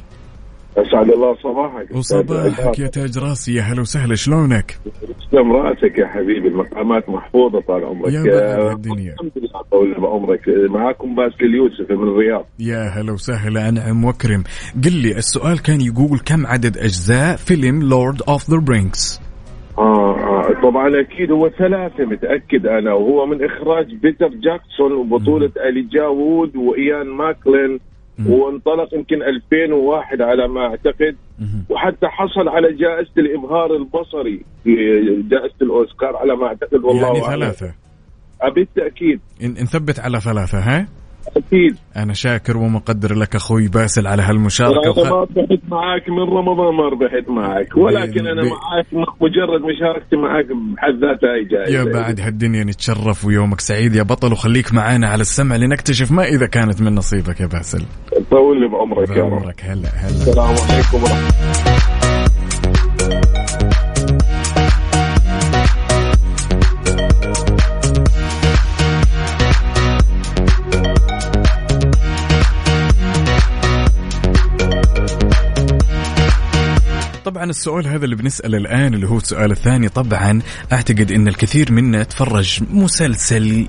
[0.76, 1.96] أسعد الله صباحك.
[1.96, 7.84] وصباحك يا تاج راسي يا هلا وسهلا شلونك؟ تسلم راسك يا حبيبي المقامات محفوظة طال
[7.84, 8.12] عمرك.
[8.12, 9.12] يا الدنيا.
[9.12, 10.40] الحمد لله طول بعمرك.
[10.70, 12.46] معاكم باسل اليوسف من الرياض.
[12.58, 14.44] يا هلا وسهلا أنعم واكرم
[14.84, 19.20] قل لي السؤال كان يقول كم عدد أجزاء فيلم Lord of the Rings؟
[19.78, 20.60] آه, آه.
[20.62, 22.92] طبعا أكيد هو ثلاثة متأكد أنا.
[22.92, 27.80] وهو من إخراج بيتر جاكسون وبطولة إيليا وود وإيان ماكيلين.
[28.26, 31.16] وانطلق يمكن 2001 على ما أعتقد.
[31.68, 34.74] وحتى حصل على جائزة الإبهار البصري في
[35.30, 37.40] جائزة الأوسكار على ما أعتقد والله يعني أعلم.
[37.42, 37.74] ثلاثة.
[38.54, 39.20] بالتأكيد.
[39.42, 40.86] نثبت على ثلاثة ها؟
[41.36, 41.76] أكيد.
[41.96, 45.02] أنا شاكر ومقدر لك أخوي باسل على هالمشاركة.
[45.02, 45.16] أنا ما.
[45.16, 48.86] ربحت معاك من رمضان ما ربحت معك ولكن أنا معك
[49.20, 54.32] مجرد مشاركتي معك بحد ذاتها هي جائزه يا بعد هالدنيا نتشرف ويومك سعيد يا بطل
[54.32, 57.82] وخليك معانا على السمع لنكتشف ما إذا كانت من نصيبك يا باسل.
[58.30, 59.30] طول لي بعمرك يا رب.
[59.30, 59.64] بعمرك.
[59.64, 60.08] هلا هلا.
[60.08, 61.32] السلام عليكم ورحمة
[77.24, 80.42] طبعا السؤال هذا اللي بنسأله الآن اللي هو السؤال الثاني طبعا
[80.72, 83.66] أعتقد أن الكثير منا تفرج مسلسل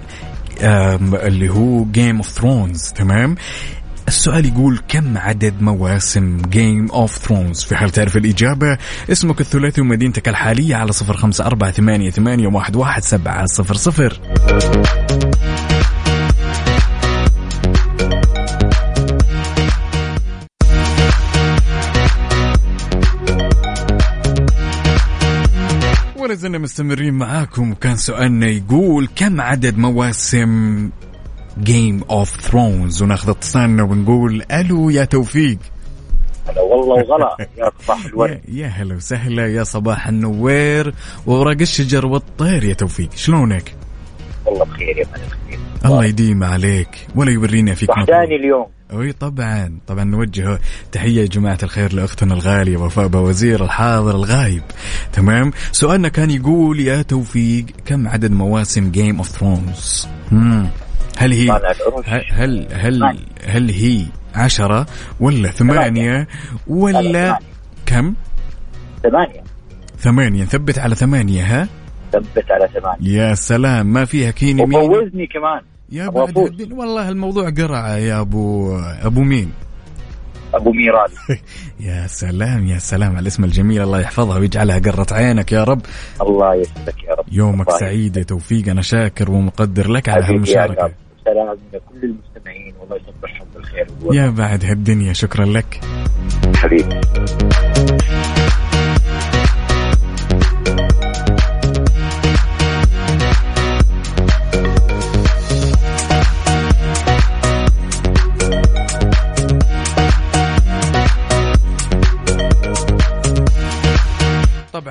[1.13, 3.35] اللي هو Game of Thrones تمام؟
[4.07, 8.77] السؤال يقول كم عدد مواسم Game of Thrones في حال تعرف الإجابة
[9.11, 14.19] اسمك الثلاثي ومدينتك الحالية على صفر خمسة أربعة ثمانية, ثمانية واحد, واحد سبعة صفر صفر.
[26.53, 27.71] زلنا مستمرين معاكم.
[27.71, 30.89] وكان سؤالنا يقول كم عدد مواسم
[31.59, 35.57] Game of Thrones وناخذ اتصالنا ونقول ألو يا توفيق.
[36.47, 37.37] هلا والله وغلا.
[37.57, 38.41] يا صباح الورد.
[38.47, 39.47] يا, هلا وسهلا.
[39.47, 40.93] يا صباح النوير.
[41.25, 43.09] وورق الشجر والطير يا توفيق.
[43.15, 43.75] شلونك؟
[44.45, 48.65] والله بخير يا مالك الله يديم عليك ولا يورينا فيك وحداني اليوم.
[49.01, 50.59] اي طبعا طبعا نوجه
[50.91, 54.63] تحية يا جماعة الخير لأختنا الغالية وفاء وزير الحاضر الغايب.
[55.13, 60.07] تمام؟ سؤالنا كان يقول يا توفيق كم عدد مواسم جيم اوف ثرونز
[61.17, 61.51] هل هي.
[62.31, 64.85] هل هل هل, هي عشرة
[65.19, 66.27] ولا ثمانية.
[66.67, 67.39] ولا.
[67.85, 68.13] كم؟
[69.03, 69.43] ثمانية.
[69.97, 70.43] ثمانية.
[70.43, 71.67] نثبت على ثمانية ها؟
[72.13, 73.19] ثبت على ثمانية.
[73.19, 75.61] يا سلام ما فيها كيني مين؟ وفوزني كمان.
[75.91, 76.49] يا بعد أفوز.
[76.49, 76.73] الدين.
[76.73, 79.51] والله الموضوع قرعة يا أبو أبو مين؟
[80.53, 81.11] أبو ميرال
[81.87, 83.81] يا سلام يا سلام على الاسم الجميل.
[83.81, 85.81] الله يحفظها ويجعلها قرة عينك يا رب.
[86.21, 87.25] الله يسعدك يا رب.
[87.31, 90.45] يومك الله سعيد يا توفيق أنا شاكر ومقدر لك على قلب.
[90.45, 92.73] سلام لكل المستمعين.
[92.79, 93.87] والله يصبحهم بالخير.
[94.13, 95.81] يا بعد هالدنيا شكرا لك.
[96.55, 96.99] حبيبي.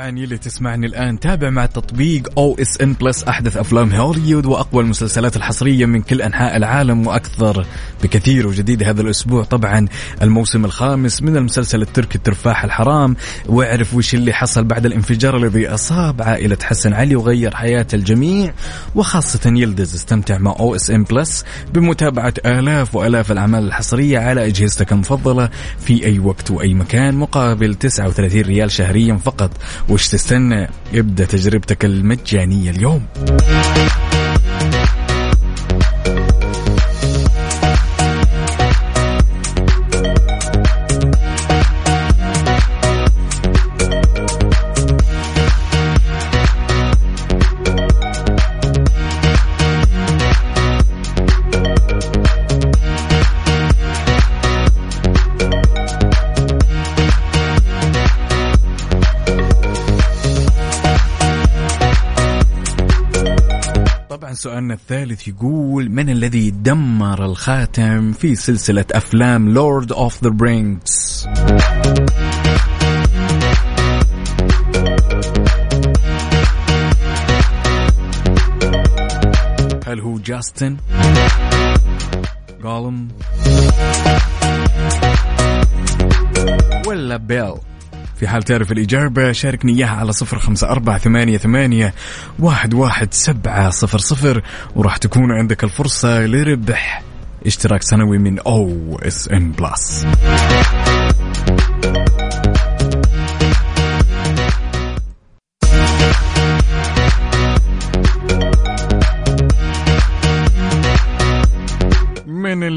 [0.02, 1.20] طبعا يلي تسمعني الآن.
[1.20, 7.06] تابع مع تطبيق OSN Plus أحدث أفلام هوليوود وأقوى المسلسلات الحصرية من كل أنحاء العالم
[7.06, 7.66] وأكثر
[8.02, 9.44] بكثير وجديد هذا الأسبوع.
[9.44, 9.88] طبعا
[10.22, 13.16] الموسم الخامس من المسلسل التركي التفاح الحرام.
[13.46, 18.54] واعرف وش اللي حصل بعد الانفجار الذي أصاب عائلة حسن علي وغير حياة الجميع
[18.94, 19.94] وخاصة يلدز.
[19.94, 21.44] استمتع مع OSN Plus
[21.74, 25.48] بمتابعة آلاف وآلاف الأعمال الحصرية على أجهزتك المفضلة
[25.80, 29.50] في أي وقت وأي مكان مقابل 39 ريال شهريا فقط.
[30.02, 33.06] وش تستنى؟ ابدأ تجربتك المجانية اليوم.
[64.72, 71.26] الثالث يقول من الذي دمر الخاتم في سلسلة أفلام Lord of the Rings
[79.86, 80.76] هل هو جاستن؟
[82.62, 83.08] جولوم؟
[86.86, 87.71] ولا بيل؟
[88.22, 91.94] في حال تعرف الإجابة شاركني إياها على صفر خمسة أربعة ثمانية, ثمانية
[92.38, 94.42] واحد, واحد سبعة صفر صفر.
[94.76, 97.02] وراح تكون عندك الفرصة لربح
[97.46, 100.06] اشتراك سنوي من OSN Plus.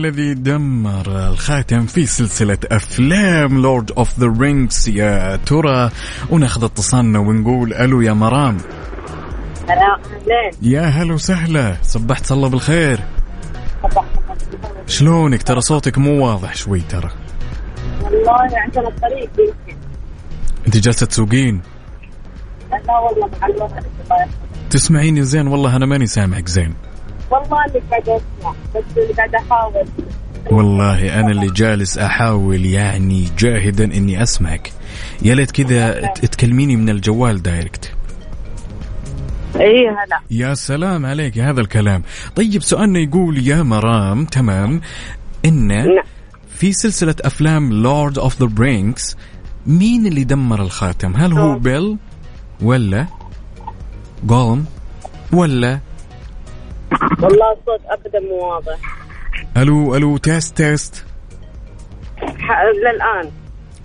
[0.06, 5.91] الذي دمر الخاتم في سلسلة أفلام Lord of the Rings يا ترى
[6.30, 8.58] وناخذ اتصالنا ونقول ألو يا مرام.
[10.62, 11.78] يا هلا وسهلا.
[11.82, 12.99] صبحت الله بالخير.
[14.88, 17.10] شلونك؟ ترى صوتك مو واضح شوي ترى.
[18.01, 19.78] والله عندنا الطريق يمكن.
[20.68, 21.62] أنت جالسة تسوقين؟
[22.72, 23.70] لا والله.
[24.70, 26.74] تسمعيني زين؟ والله أنا ماني سامعك زين.
[27.32, 29.86] والله اللي قاعد أسمع بس اللي قاعد أحاول.
[30.52, 34.72] والله أنا اللي جالس أحاول يعني جاهدا إني أسمعك.
[35.22, 37.91] يا ليت كذا تكلميني من الجوال direct.
[39.56, 40.20] اي هلا.
[40.32, 42.04] يا سلام عليك هذا الكلام.
[42.36, 44.82] طيب سؤالنا يقول يا مرام تمام
[45.46, 46.04] إن نعم.
[46.50, 49.18] في سلسلة أفلام Lord of the Rings
[49.68, 51.60] مين اللي دمر الخاتم؟ هل هو.
[51.60, 51.98] بيل
[52.62, 53.06] ولا
[54.24, 54.66] جولوم
[55.34, 55.80] ولا
[57.22, 58.78] والله الصوت ابدا مو واضح.
[59.58, 61.06] ألو ألو test test.
[62.84, 63.32] للآن.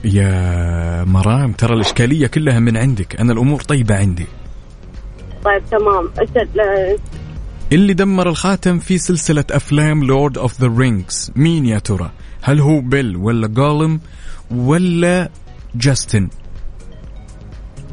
[0.04, 3.20] يا مرام ترى الإشكالية كلها من عندك.
[3.20, 4.26] أنا الأمور طيبة عندي.
[5.44, 6.08] طيب تمام.
[7.72, 12.10] اللي دمر الخاتم في سلسلة أفلام Lord of the Rings مين يا ترى؟
[12.42, 14.00] هل هو بيل ولا جولوم
[14.50, 15.28] ولا
[15.74, 16.28] جاستن؟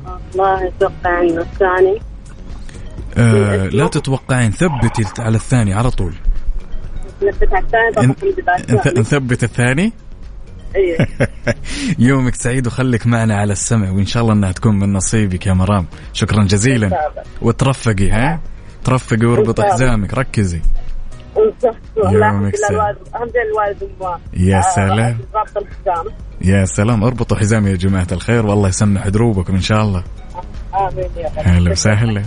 [0.06, 2.00] والله أتوقع انه الثاني.
[3.18, 6.14] آه لا تتوقعين ثبتي على الثاني على طول.
[7.24, 8.08] نثبت على الثاني؟
[9.00, 9.44] نثبت
[12.00, 15.86] يومك سعيد وخليك معنا على السمع وإن شاء الله أنها تكون من نصيبك يا مرام.
[16.14, 17.12] شكرا جزيلا.
[17.42, 18.40] وترفقي ها؟
[18.84, 19.62] ترفقي واربط.
[19.62, 20.62] حزامك ركزي.
[21.98, 22.96] يومك سعيد.
[24.34, 25.18] يا سلام.
[25.36, 26.06] رابط الحزام.
[26.42, 27.04] يا سلام.
[27.04, 30.04] اربطوا حزام يا جماعة الخير والله يسمح دروبكم إن شاء الله.
[30.78, 31.48] آمين يا رب.
[31.48, 32.24] أهلا وسهلا.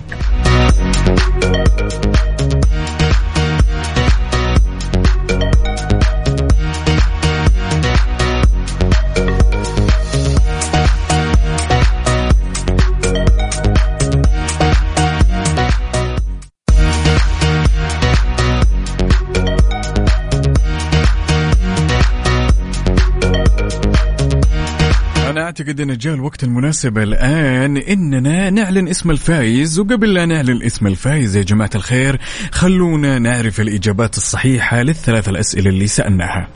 [25.60, 27.76] أنا أعتقد أن جاء الوقت المناسب الآن.
[27.76, 32.20] إننا نعلن اسم الفايز وقبل لا نعلن اسم الفايز يا جماعة الخير
[32.52, 36.48] خلونا نعرف الإجابات الصحيحة للثلاث الأسئلة اللي سألناها.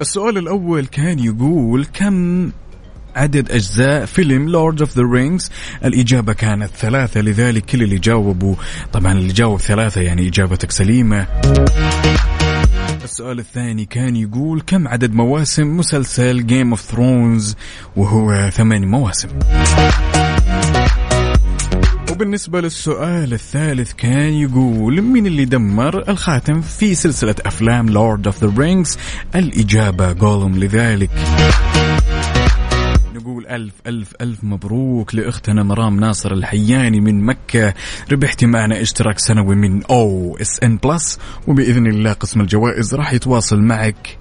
[0.00, 2.50] السؤال الأول كان يقول كم
[3.16, 5.50] عدد أجزاء فيلم Lord of the Rings
[5.84, 8.54] الإجابة كانت ثلاثة لذلك كل اللي جاوبوا
[8.92, 11.26] طبعا اللي جاوب ثلاثة يعني إجابتك سليمة.
[13.06, 17.56] السؤال الثاني كان يقول كم عدد مواسم مسلسل Game of Thrones
[17.96, 19.28] وهو ثمان مواسم.
[22.10, 28.52] وبالنسبة للسؤال الثالث كان يقول من اللي دمر الخاتم في سلسلة أفلام Lord of the
[28.58, 28.98] Rings
[29.34, 31.10] الإجابة جولوم لذلك.
[33.26, 37.74] نقول ألف ألف ألف مبروك لأختنا مرام ناصر الحياني من مكة
[38.12, 44.18] ربحتي معنا اشتراك سنوي من OSN Plus وبإذن الله قسم الجوائز راح يتواصل معك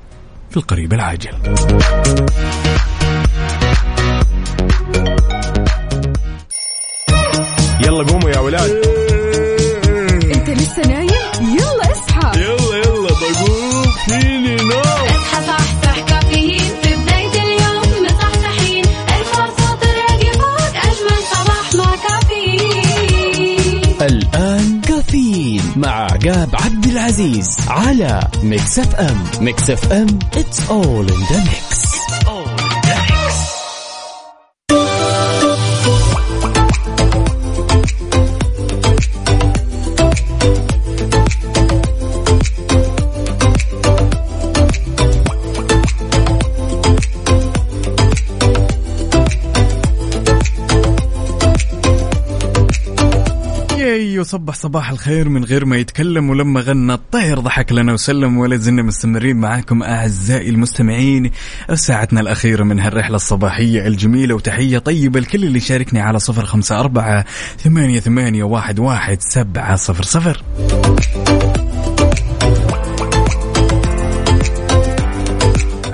[0.49, 1.31] في القريب العاجل.
[7.85, 8.71] يلا قوموا يا ولاد.
[10.35, 12.39] إنت لسه نايم؟ يلا اصحى.
[12.41, 13.83] يلا يلا بقوم.
[14.05, 14.44] فيني
[25.75, 29.23] مع عقاب عبد العزيز على ميكس اف ام.
[29.41, 31.84] ميكس اف ام it's all in the mix.
[54.15, 58.55] ياي وصبح صباح الخير من غير ما يتكلم ولما غنى الطير ضحك لنا وسلم ولا
[58.55, 61.31] زلنا مستمرين معاكم أعزائي المستمعين.
[61.73, 67.25] ساعتنا الأخيرة من هالرحلة الصباحية الجميلة وتحية طيبة لكل اللي شاركني على صفر خمسة أربعة
[67.57, 70.43] ثمانية, ثمانية واحد, واحد سبعة صفر صفر.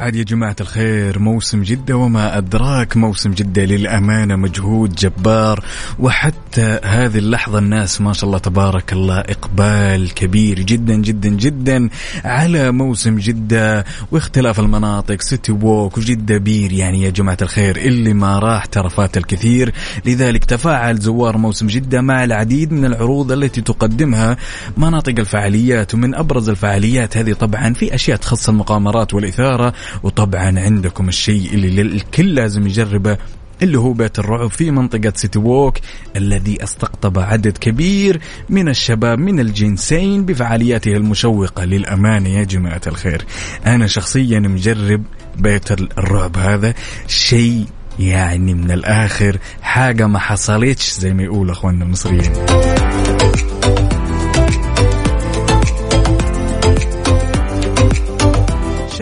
[0.01, 5.63] عاد يا جماعة الخير موسم جدة وما أدراك موسم جدة للأمانة مجهود جبار
[5.99, 11.89] وحتى هذه اللحظة الناس ما شاء الله تبارك الله إقبال كبير جدا جدا جدا
[12.25, 18.39] على موسم جدة واختلاف المناطق سيتي ووك وجدة بير يعني يا جماعة الخير اللي ما
[18.39, 19.73] راح ترى فات الكثير
[20.05, 24.37] لذلك تفاعل زوار موسم جدة مع العديد من العروض التي تقدمها
[24.77, 29.73] مناطق الفعاليات ومن أبرز الفعاليات هذه طبعا في أشياء تخص المقامرات والإثارة.
[30.03, 33.17] وطبعا عندكم الشيء اللي الكل لازم يجربه
[33.61, 35.77] اللي هو بيت الرعب في منطقة سيتي ووك
[36.15, 42.29] الذي استقطب عدد كبير من الشباب من الجنسين بفعالياته المشوقة للأمانة.
[42.29, 43.25] يا جماعة الخير
[43.65, 45.03] أنا شخصيا مجرب
[45.37, 46.73] بيت الرعب هذا.
[47.07, 47.65] شيء
[47.99, 52.33] يعني من الآخر حاجة ما حصلتش زي ما يقول أخواننا المصريين.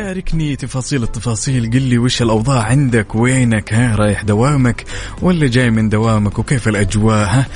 [0.10, 1.72] شاركني تفاصيل التفاصيل.
[1.72, 4.86] قل لي وش الأوضاع عندك؟ وينك؟ ها رايح دوامك
[5.22, 7.48] ولا جاي من دوامك؟ وكيف الأجواء؟ ها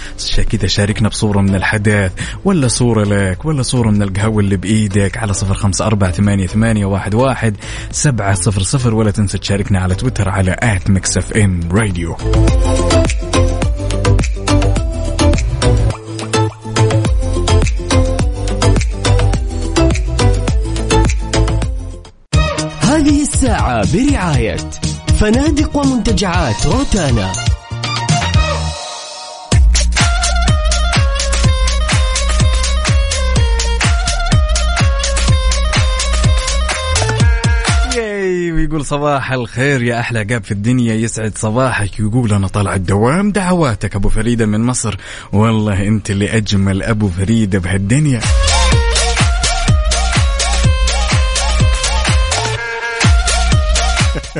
[0.51, 2.11] كذا شاركنا بصورة من الحدث
[2.45, 6.85] ولا صورة لك ولا صورة من القهوة اللي بإيدك على صفر خمسة أربعة ثمانية, ثمانية
[6.85, 7.55] واحد, واحد
[7.91, 8.93] سبعة صفر صفر.
[8.93, 12.17] ولا تنسى تشاركنا على تويتر على at Mix FM Radio
[23.63, 24.57] برعاية
[25.19, 27.31] فنادق ومنتجعات روتانا.
[37.95, 40.93] ياي ويقول صباح الخير يا أحلى عقاب في الدنيا.
[40.93, 44.97] يسعد صباحك يقول أنا طالع الدوام دعواتك أبو فريدة من مصر.
[45.33, 48.19] والله أنت اللي أجمل أبو فريدة بهالدنيا.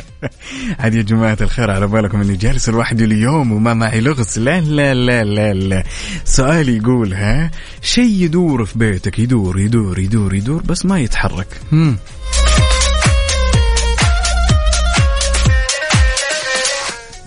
[0.80, 4.40] عاد يا جماعة الخير على بالكم إني جالس لوحدي اليوم وما معي لغز.
[4.40, 5.84] لا لا لا لا لا.
[6.26, 11.48] سؤال يقول ها شيء يدور في بيتك يدور يدور يدور يدور بس ما يتحرك.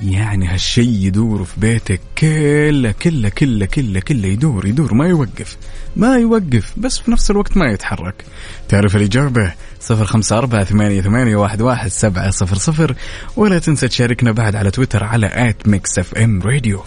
[0.01, 5.57] يعني هالشيء يدور في بيتك كله كله كله كله كله يدور يدور ما يوقف
[5.97, 8.25] ما يوقف بس في نفس الوقت ما يتحرك.
[8.69, 12.95] تعرف الإجابة صفر خمسة أربعة ثمانية, ثمانية واحد, واحد سبعة صفر صفر
[13.37, 16.83] ولا تنسى تشاركنا بعد على تويتر على at Mix FM Radio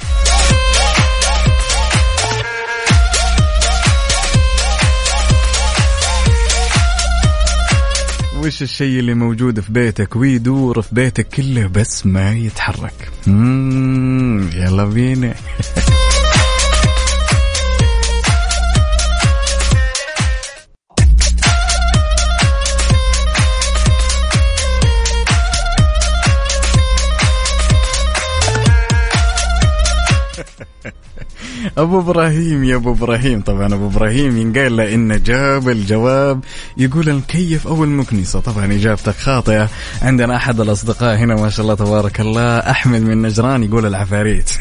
[8.40, 13.12] وش الشيء اللي موجود في بيتك؟ ويدور في بيتك كله بس ما يتحرك.
[14.54, 15.34] يلا بينا.
[31.78, 33.42] أبو إبراهيم يا أبو إبراهيم.
[33.42, 36.44] طبعا أبو إبراهيم ينقال له انه جاب الجواب.
[36.78, 38.40] يقول المكيف أو المكنسة.
[38.40, 39.70] طبعا إجابتك خاطئة.
[40.02, 44.50] عندنا أحد الأصدقاء هنا ما شاء الله تبارك الله أحمد من نجران يقول العفاريت.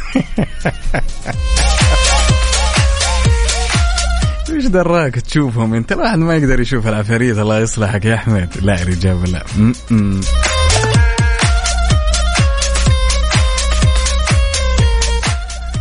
[4.50, 7.38] إيش دراك تشوفهم؟ أنت الواحد ما يقدر يشوف العفاريت.
[7.38, 8.48] الله يصلحك يا أحمد.
[8.62, 9.44] لا الاجابه لا.
[9.58, 10.20] م-م.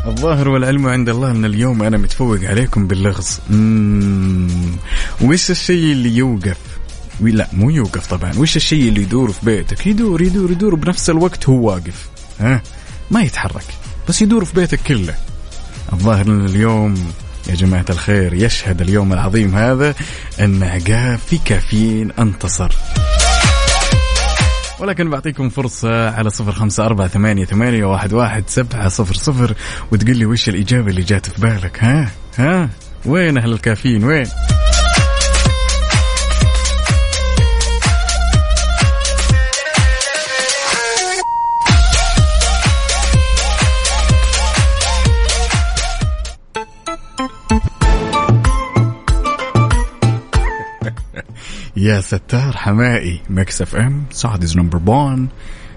[0.07, 3.39] الظاهر والعلم عند الله ان اليوم أنا متفوق عليكم باللغز.
[5.21, 6.57] وش الشيء اللي يوقف؟
[7.21, 8.33] لا مو يوقف طبعا.
[8.37, 12.09] وش الشيء اللي يدور في بيتك؟ يدور يدور يدور بنفس الوقت هو واقف.
[12.39, 12.61] ها؟
[13.11, 13.65] ما يتحرك.
[14.09, 15.15] بس يدور في بيتك كله.
[15.93, 17.11] الظاهر ان اليوم
[17.49, 19.95] يا جماعة الخير يشهد اليوم العظيم هذا
[20.39, 22.71] أن عقاب في كافيين أنتصر.
[24.79, 29.53] ولكن بعطيكم فرصة على صفر خمسة أربعة ثمانية, ثمانية واحد, واحد سبعة صفر صفر
[29.91, 32.69] وتقول لي وش الإجابة اللي جات في بالك ها؟ ها؟
[33.05, 34.27] وين أهل الكافيين؟ وين؟
[51.77, 55.27] يا ستار حمائي Mix FM Saudi's number 1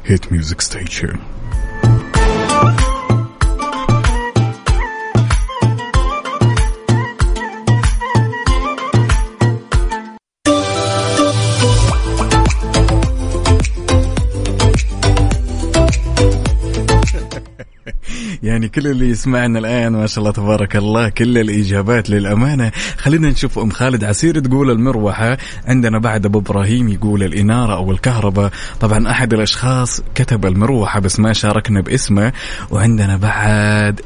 [0.07, 1.19] hit music station
[18.61, 22.73] يعني كل اللي يسمعنا الآن ما شاء الله تبارك الله كل الإجابات للأمانة.
[22.97, 28.51] خلينا نشوف أم خالد عسير تقول المروحة عندنا بعد أبو إبراهيم يقول الإنارة أو الكهرباء.
[28.81, 32.33] طبعا أحد الأشخاص كتب المروحة بس ما شاركنا باسمه.
[32.71, 34.01] وعندنا بعد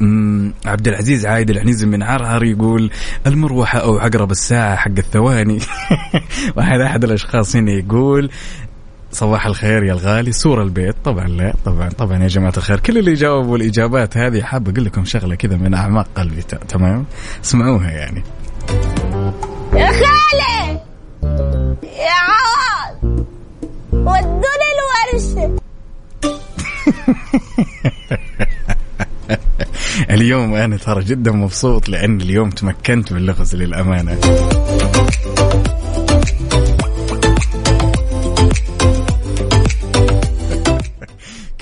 [0.66, 2.90] عبد العزيز عايد العنيزي من عرعر يقول
[3.26, 5.58] المروحة أو عقرب الساعة حق الثواني.
[6.56, 8.30] واحد أحد الأشخاص هنا يقول
[9.14, 10.32] صباح الخير يا الغالي.
[10.32, 10.94] سور البيت.
[11.04, 12.80] طبعا لا طبعا طبعا يا جماعة الخير.
[12.80, 16.42] كل اللي جاوبوا الاجابات هذه حاب أقول لكم شغلة كذا من أعماق قلبي.
[16.42, 17.04] تمام؟
[17.44, 18.22] اسمعوها يعني.
[19.74, 20.80] يا خالي!
[21.82, 23.26] يا عوض!
[23.92, 25.56] ودوني الورشة
[30.10, 34.18] اليوم أنا ترى جدا مبسوط لأن اليوم تمكنت باللغز للأمانة.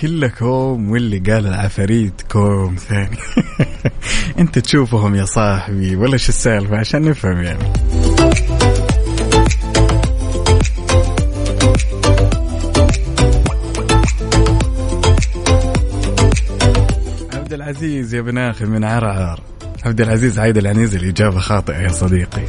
[0.03, 3.17] كله كوم واللي قال العفاريت كوم ثاني
[4.41, 7.65] انت تشوفهم يا صاحبي ولا شو السالفة؟ عشان نفهم يعني.
[17.33, 19.41] عبد العزيز يا بن أخي من عرعر
[19.85, 22.43] عبد العزيز عايد العنيزي الإجابة خاطئة يا صديقي.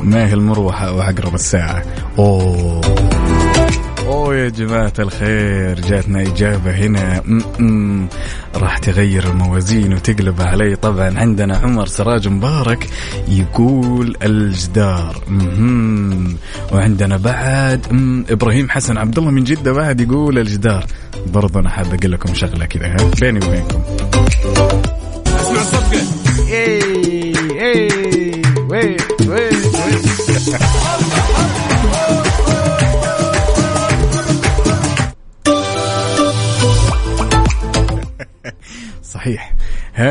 [0.00, 1.84] ما هي المروحة أو عقرب الساعة؟
[2.18, 2.99] أوه.
[4.10, 7.22] أوه يا جماعة الخير جاتنا إجابة هنا.
[8.56, 10.76] راح تغير الموازين وتقلب علي.
[10.76, 12.88] طبعا عندنا عمر سراج مبارك
[13.28, 15.24] يقول الجدار.
[15.28, 16.36] م-م.
[16.72, 17.86] وعندنا بعد
[18.30, 20.84] إبراهيم حسن عبد الله من جدة بعد يقول الجدار.
[21.26, 23.82] برضه أنا حاب أقول لكم شغلة كذا بيني وبينكم.
[25.26, 26.02] أسمع صفقة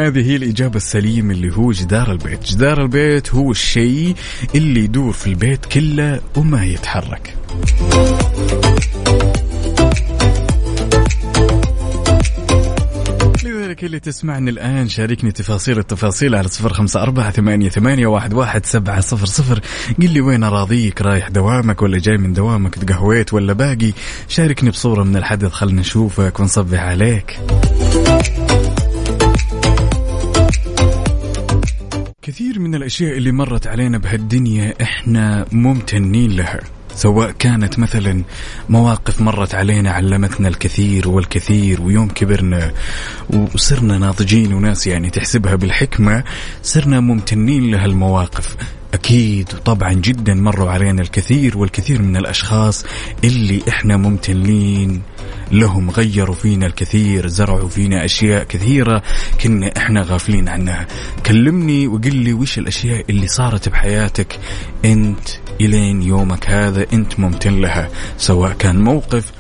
[0.10, 2.44] هذه هي الإجابة السليمة اللي هو جدار البيت.
[2.44, 4.16] جدار البيت هو الشيء
[4.56, 7.36] اللي يدور في البيت كله وما يتحرك.
[13.70, 18.66] لك اللي تسمعني الآن شاركني تفاصيل التفاصيل على صفر خمسة أربعة ثمانية, ثمانية واحد, واحد
[18.66, 19.60] سبعة صفر صفر.
[20.02, 23.94] قل لي وين أراضيك؟ رايح دوامك ولا جاي من دوامك؟ تقهويت ولا باقي؟
[24.28, 27.40] شاركني بصورة من الحدث خلنا نشوفك ونصبح عليك.
[32.30, 36.60] كثير من الأشياء اللي مرت علينا بهالدنيا إحنا ممتنين لها.
[36.96, 38.24] سواء كانت مثلا
[38.70, 42.72] مواقف مرت علينا علمتنا الكثير والكثير ويوم كبرنا
[43.30, 46.24] وصرنا ناضجين وناس يعني تحسبها بالحكمة
[46.64, 48.56] صرنا ممتنين لها المواقف
[48.94, 52.86] أكيد وطبعا جدا مروا علينا الكثير والكثير من الأشخاص
[53.24, 55.02] اللي إحنا ممتنين
[55.52, 55.90] لهم.
[55.90, 59.04] غيروا فينا الكثير زرعوا فينا أشياء كثيرة
[59.44, 60.88] كنا إحنا غافلين عنها.
[61.26, 64.40] كلمني وقل لي وش الأشياء اللي صارت بحياتك
[64.86, 65.30] أنت
[65.62, 69.32] إلين يومك هذا أنت ممتن لها سواء كان موقف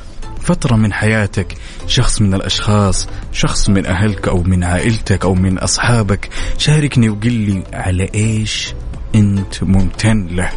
[0.41, 1.57] فترة من حياتك
[1.87, 7.63] شخص من الأشخاص شخص من أهلك أو من عائلتك أو من أصحابك شاركني وقل لي
[7.73, 8.73] على إيش
[9.15, 10.49] أنت ممتن له.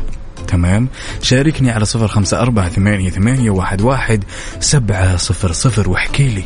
[0.48, 0.88] تمام؟
[1.22, 4.24] شاركني على صفر خمسة أربعة ثمانية, ثمانية واحد, واحد
[4.60, 6.44] سبعة صفر صفر واحكي لي.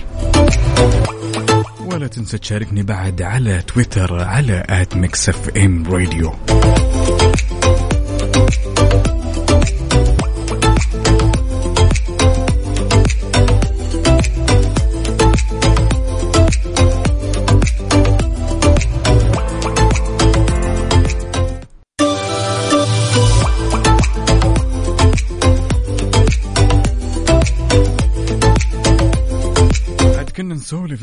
[1.93, 6.35] ولا تنسى تشاركني بعد على تويتر على at Mix FM Radio.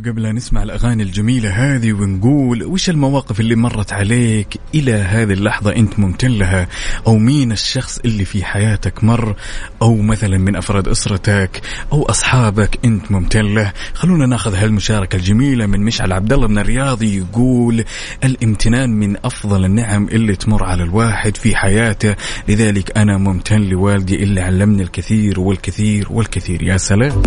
[0.05, 5.75] قبل أن نسمع الأغاني الجميلة هذه ونقول وش المواقف اللي مرت عليك إلى هذه اللحظة
[5.75, 6.67] أنت ممتن لها؟
[7.07, 9.35] أو مين الشخص اللي في حياتك مر؟
[9.81, 15.79] أو مثلا من أفراد أسرتك أو أصحابك أنت ممتن له؟ خلونا ناخذ هالمشاركة الجميلة من
[15.79, 17.83] مشعل عبد الله من الرياض يقول
[18.23, 22.15] الامتنان من أفضل النعم اللي تمر على الواحد في حياته
[22.47, 26.63] لذلك أنا ممتن لوالدي اللي علمني الكثير والكثير والكثير.
[26.63, 27.21] يا سلام.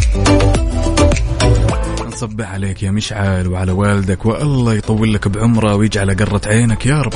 [2.17, 7.13] نصبح عليك يا مشعل وعلى والدك والله يطول لك بعمرة ويجعل قرة عينك يا رب.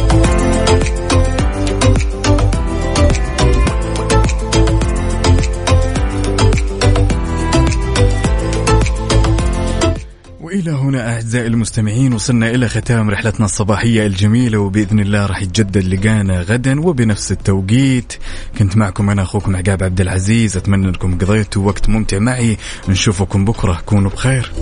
[10.51, 16.41] وإلى هنا أعزائي المستمعين وصلنا إلى ختام رحلتنا الصباحية الجميلة وبإذن الله راح يتجدد لقانا
[16.41, 18.13] غدا وبنفس التوقيت.
[18.59, 22.57] كنت معكم أنا أخوكم عقاب عبد العزيز أتمنى أنكم قضيتوا وقت ممتع معي.
[22.89, 24.53] نشوفكم بكرة كونوا بخير.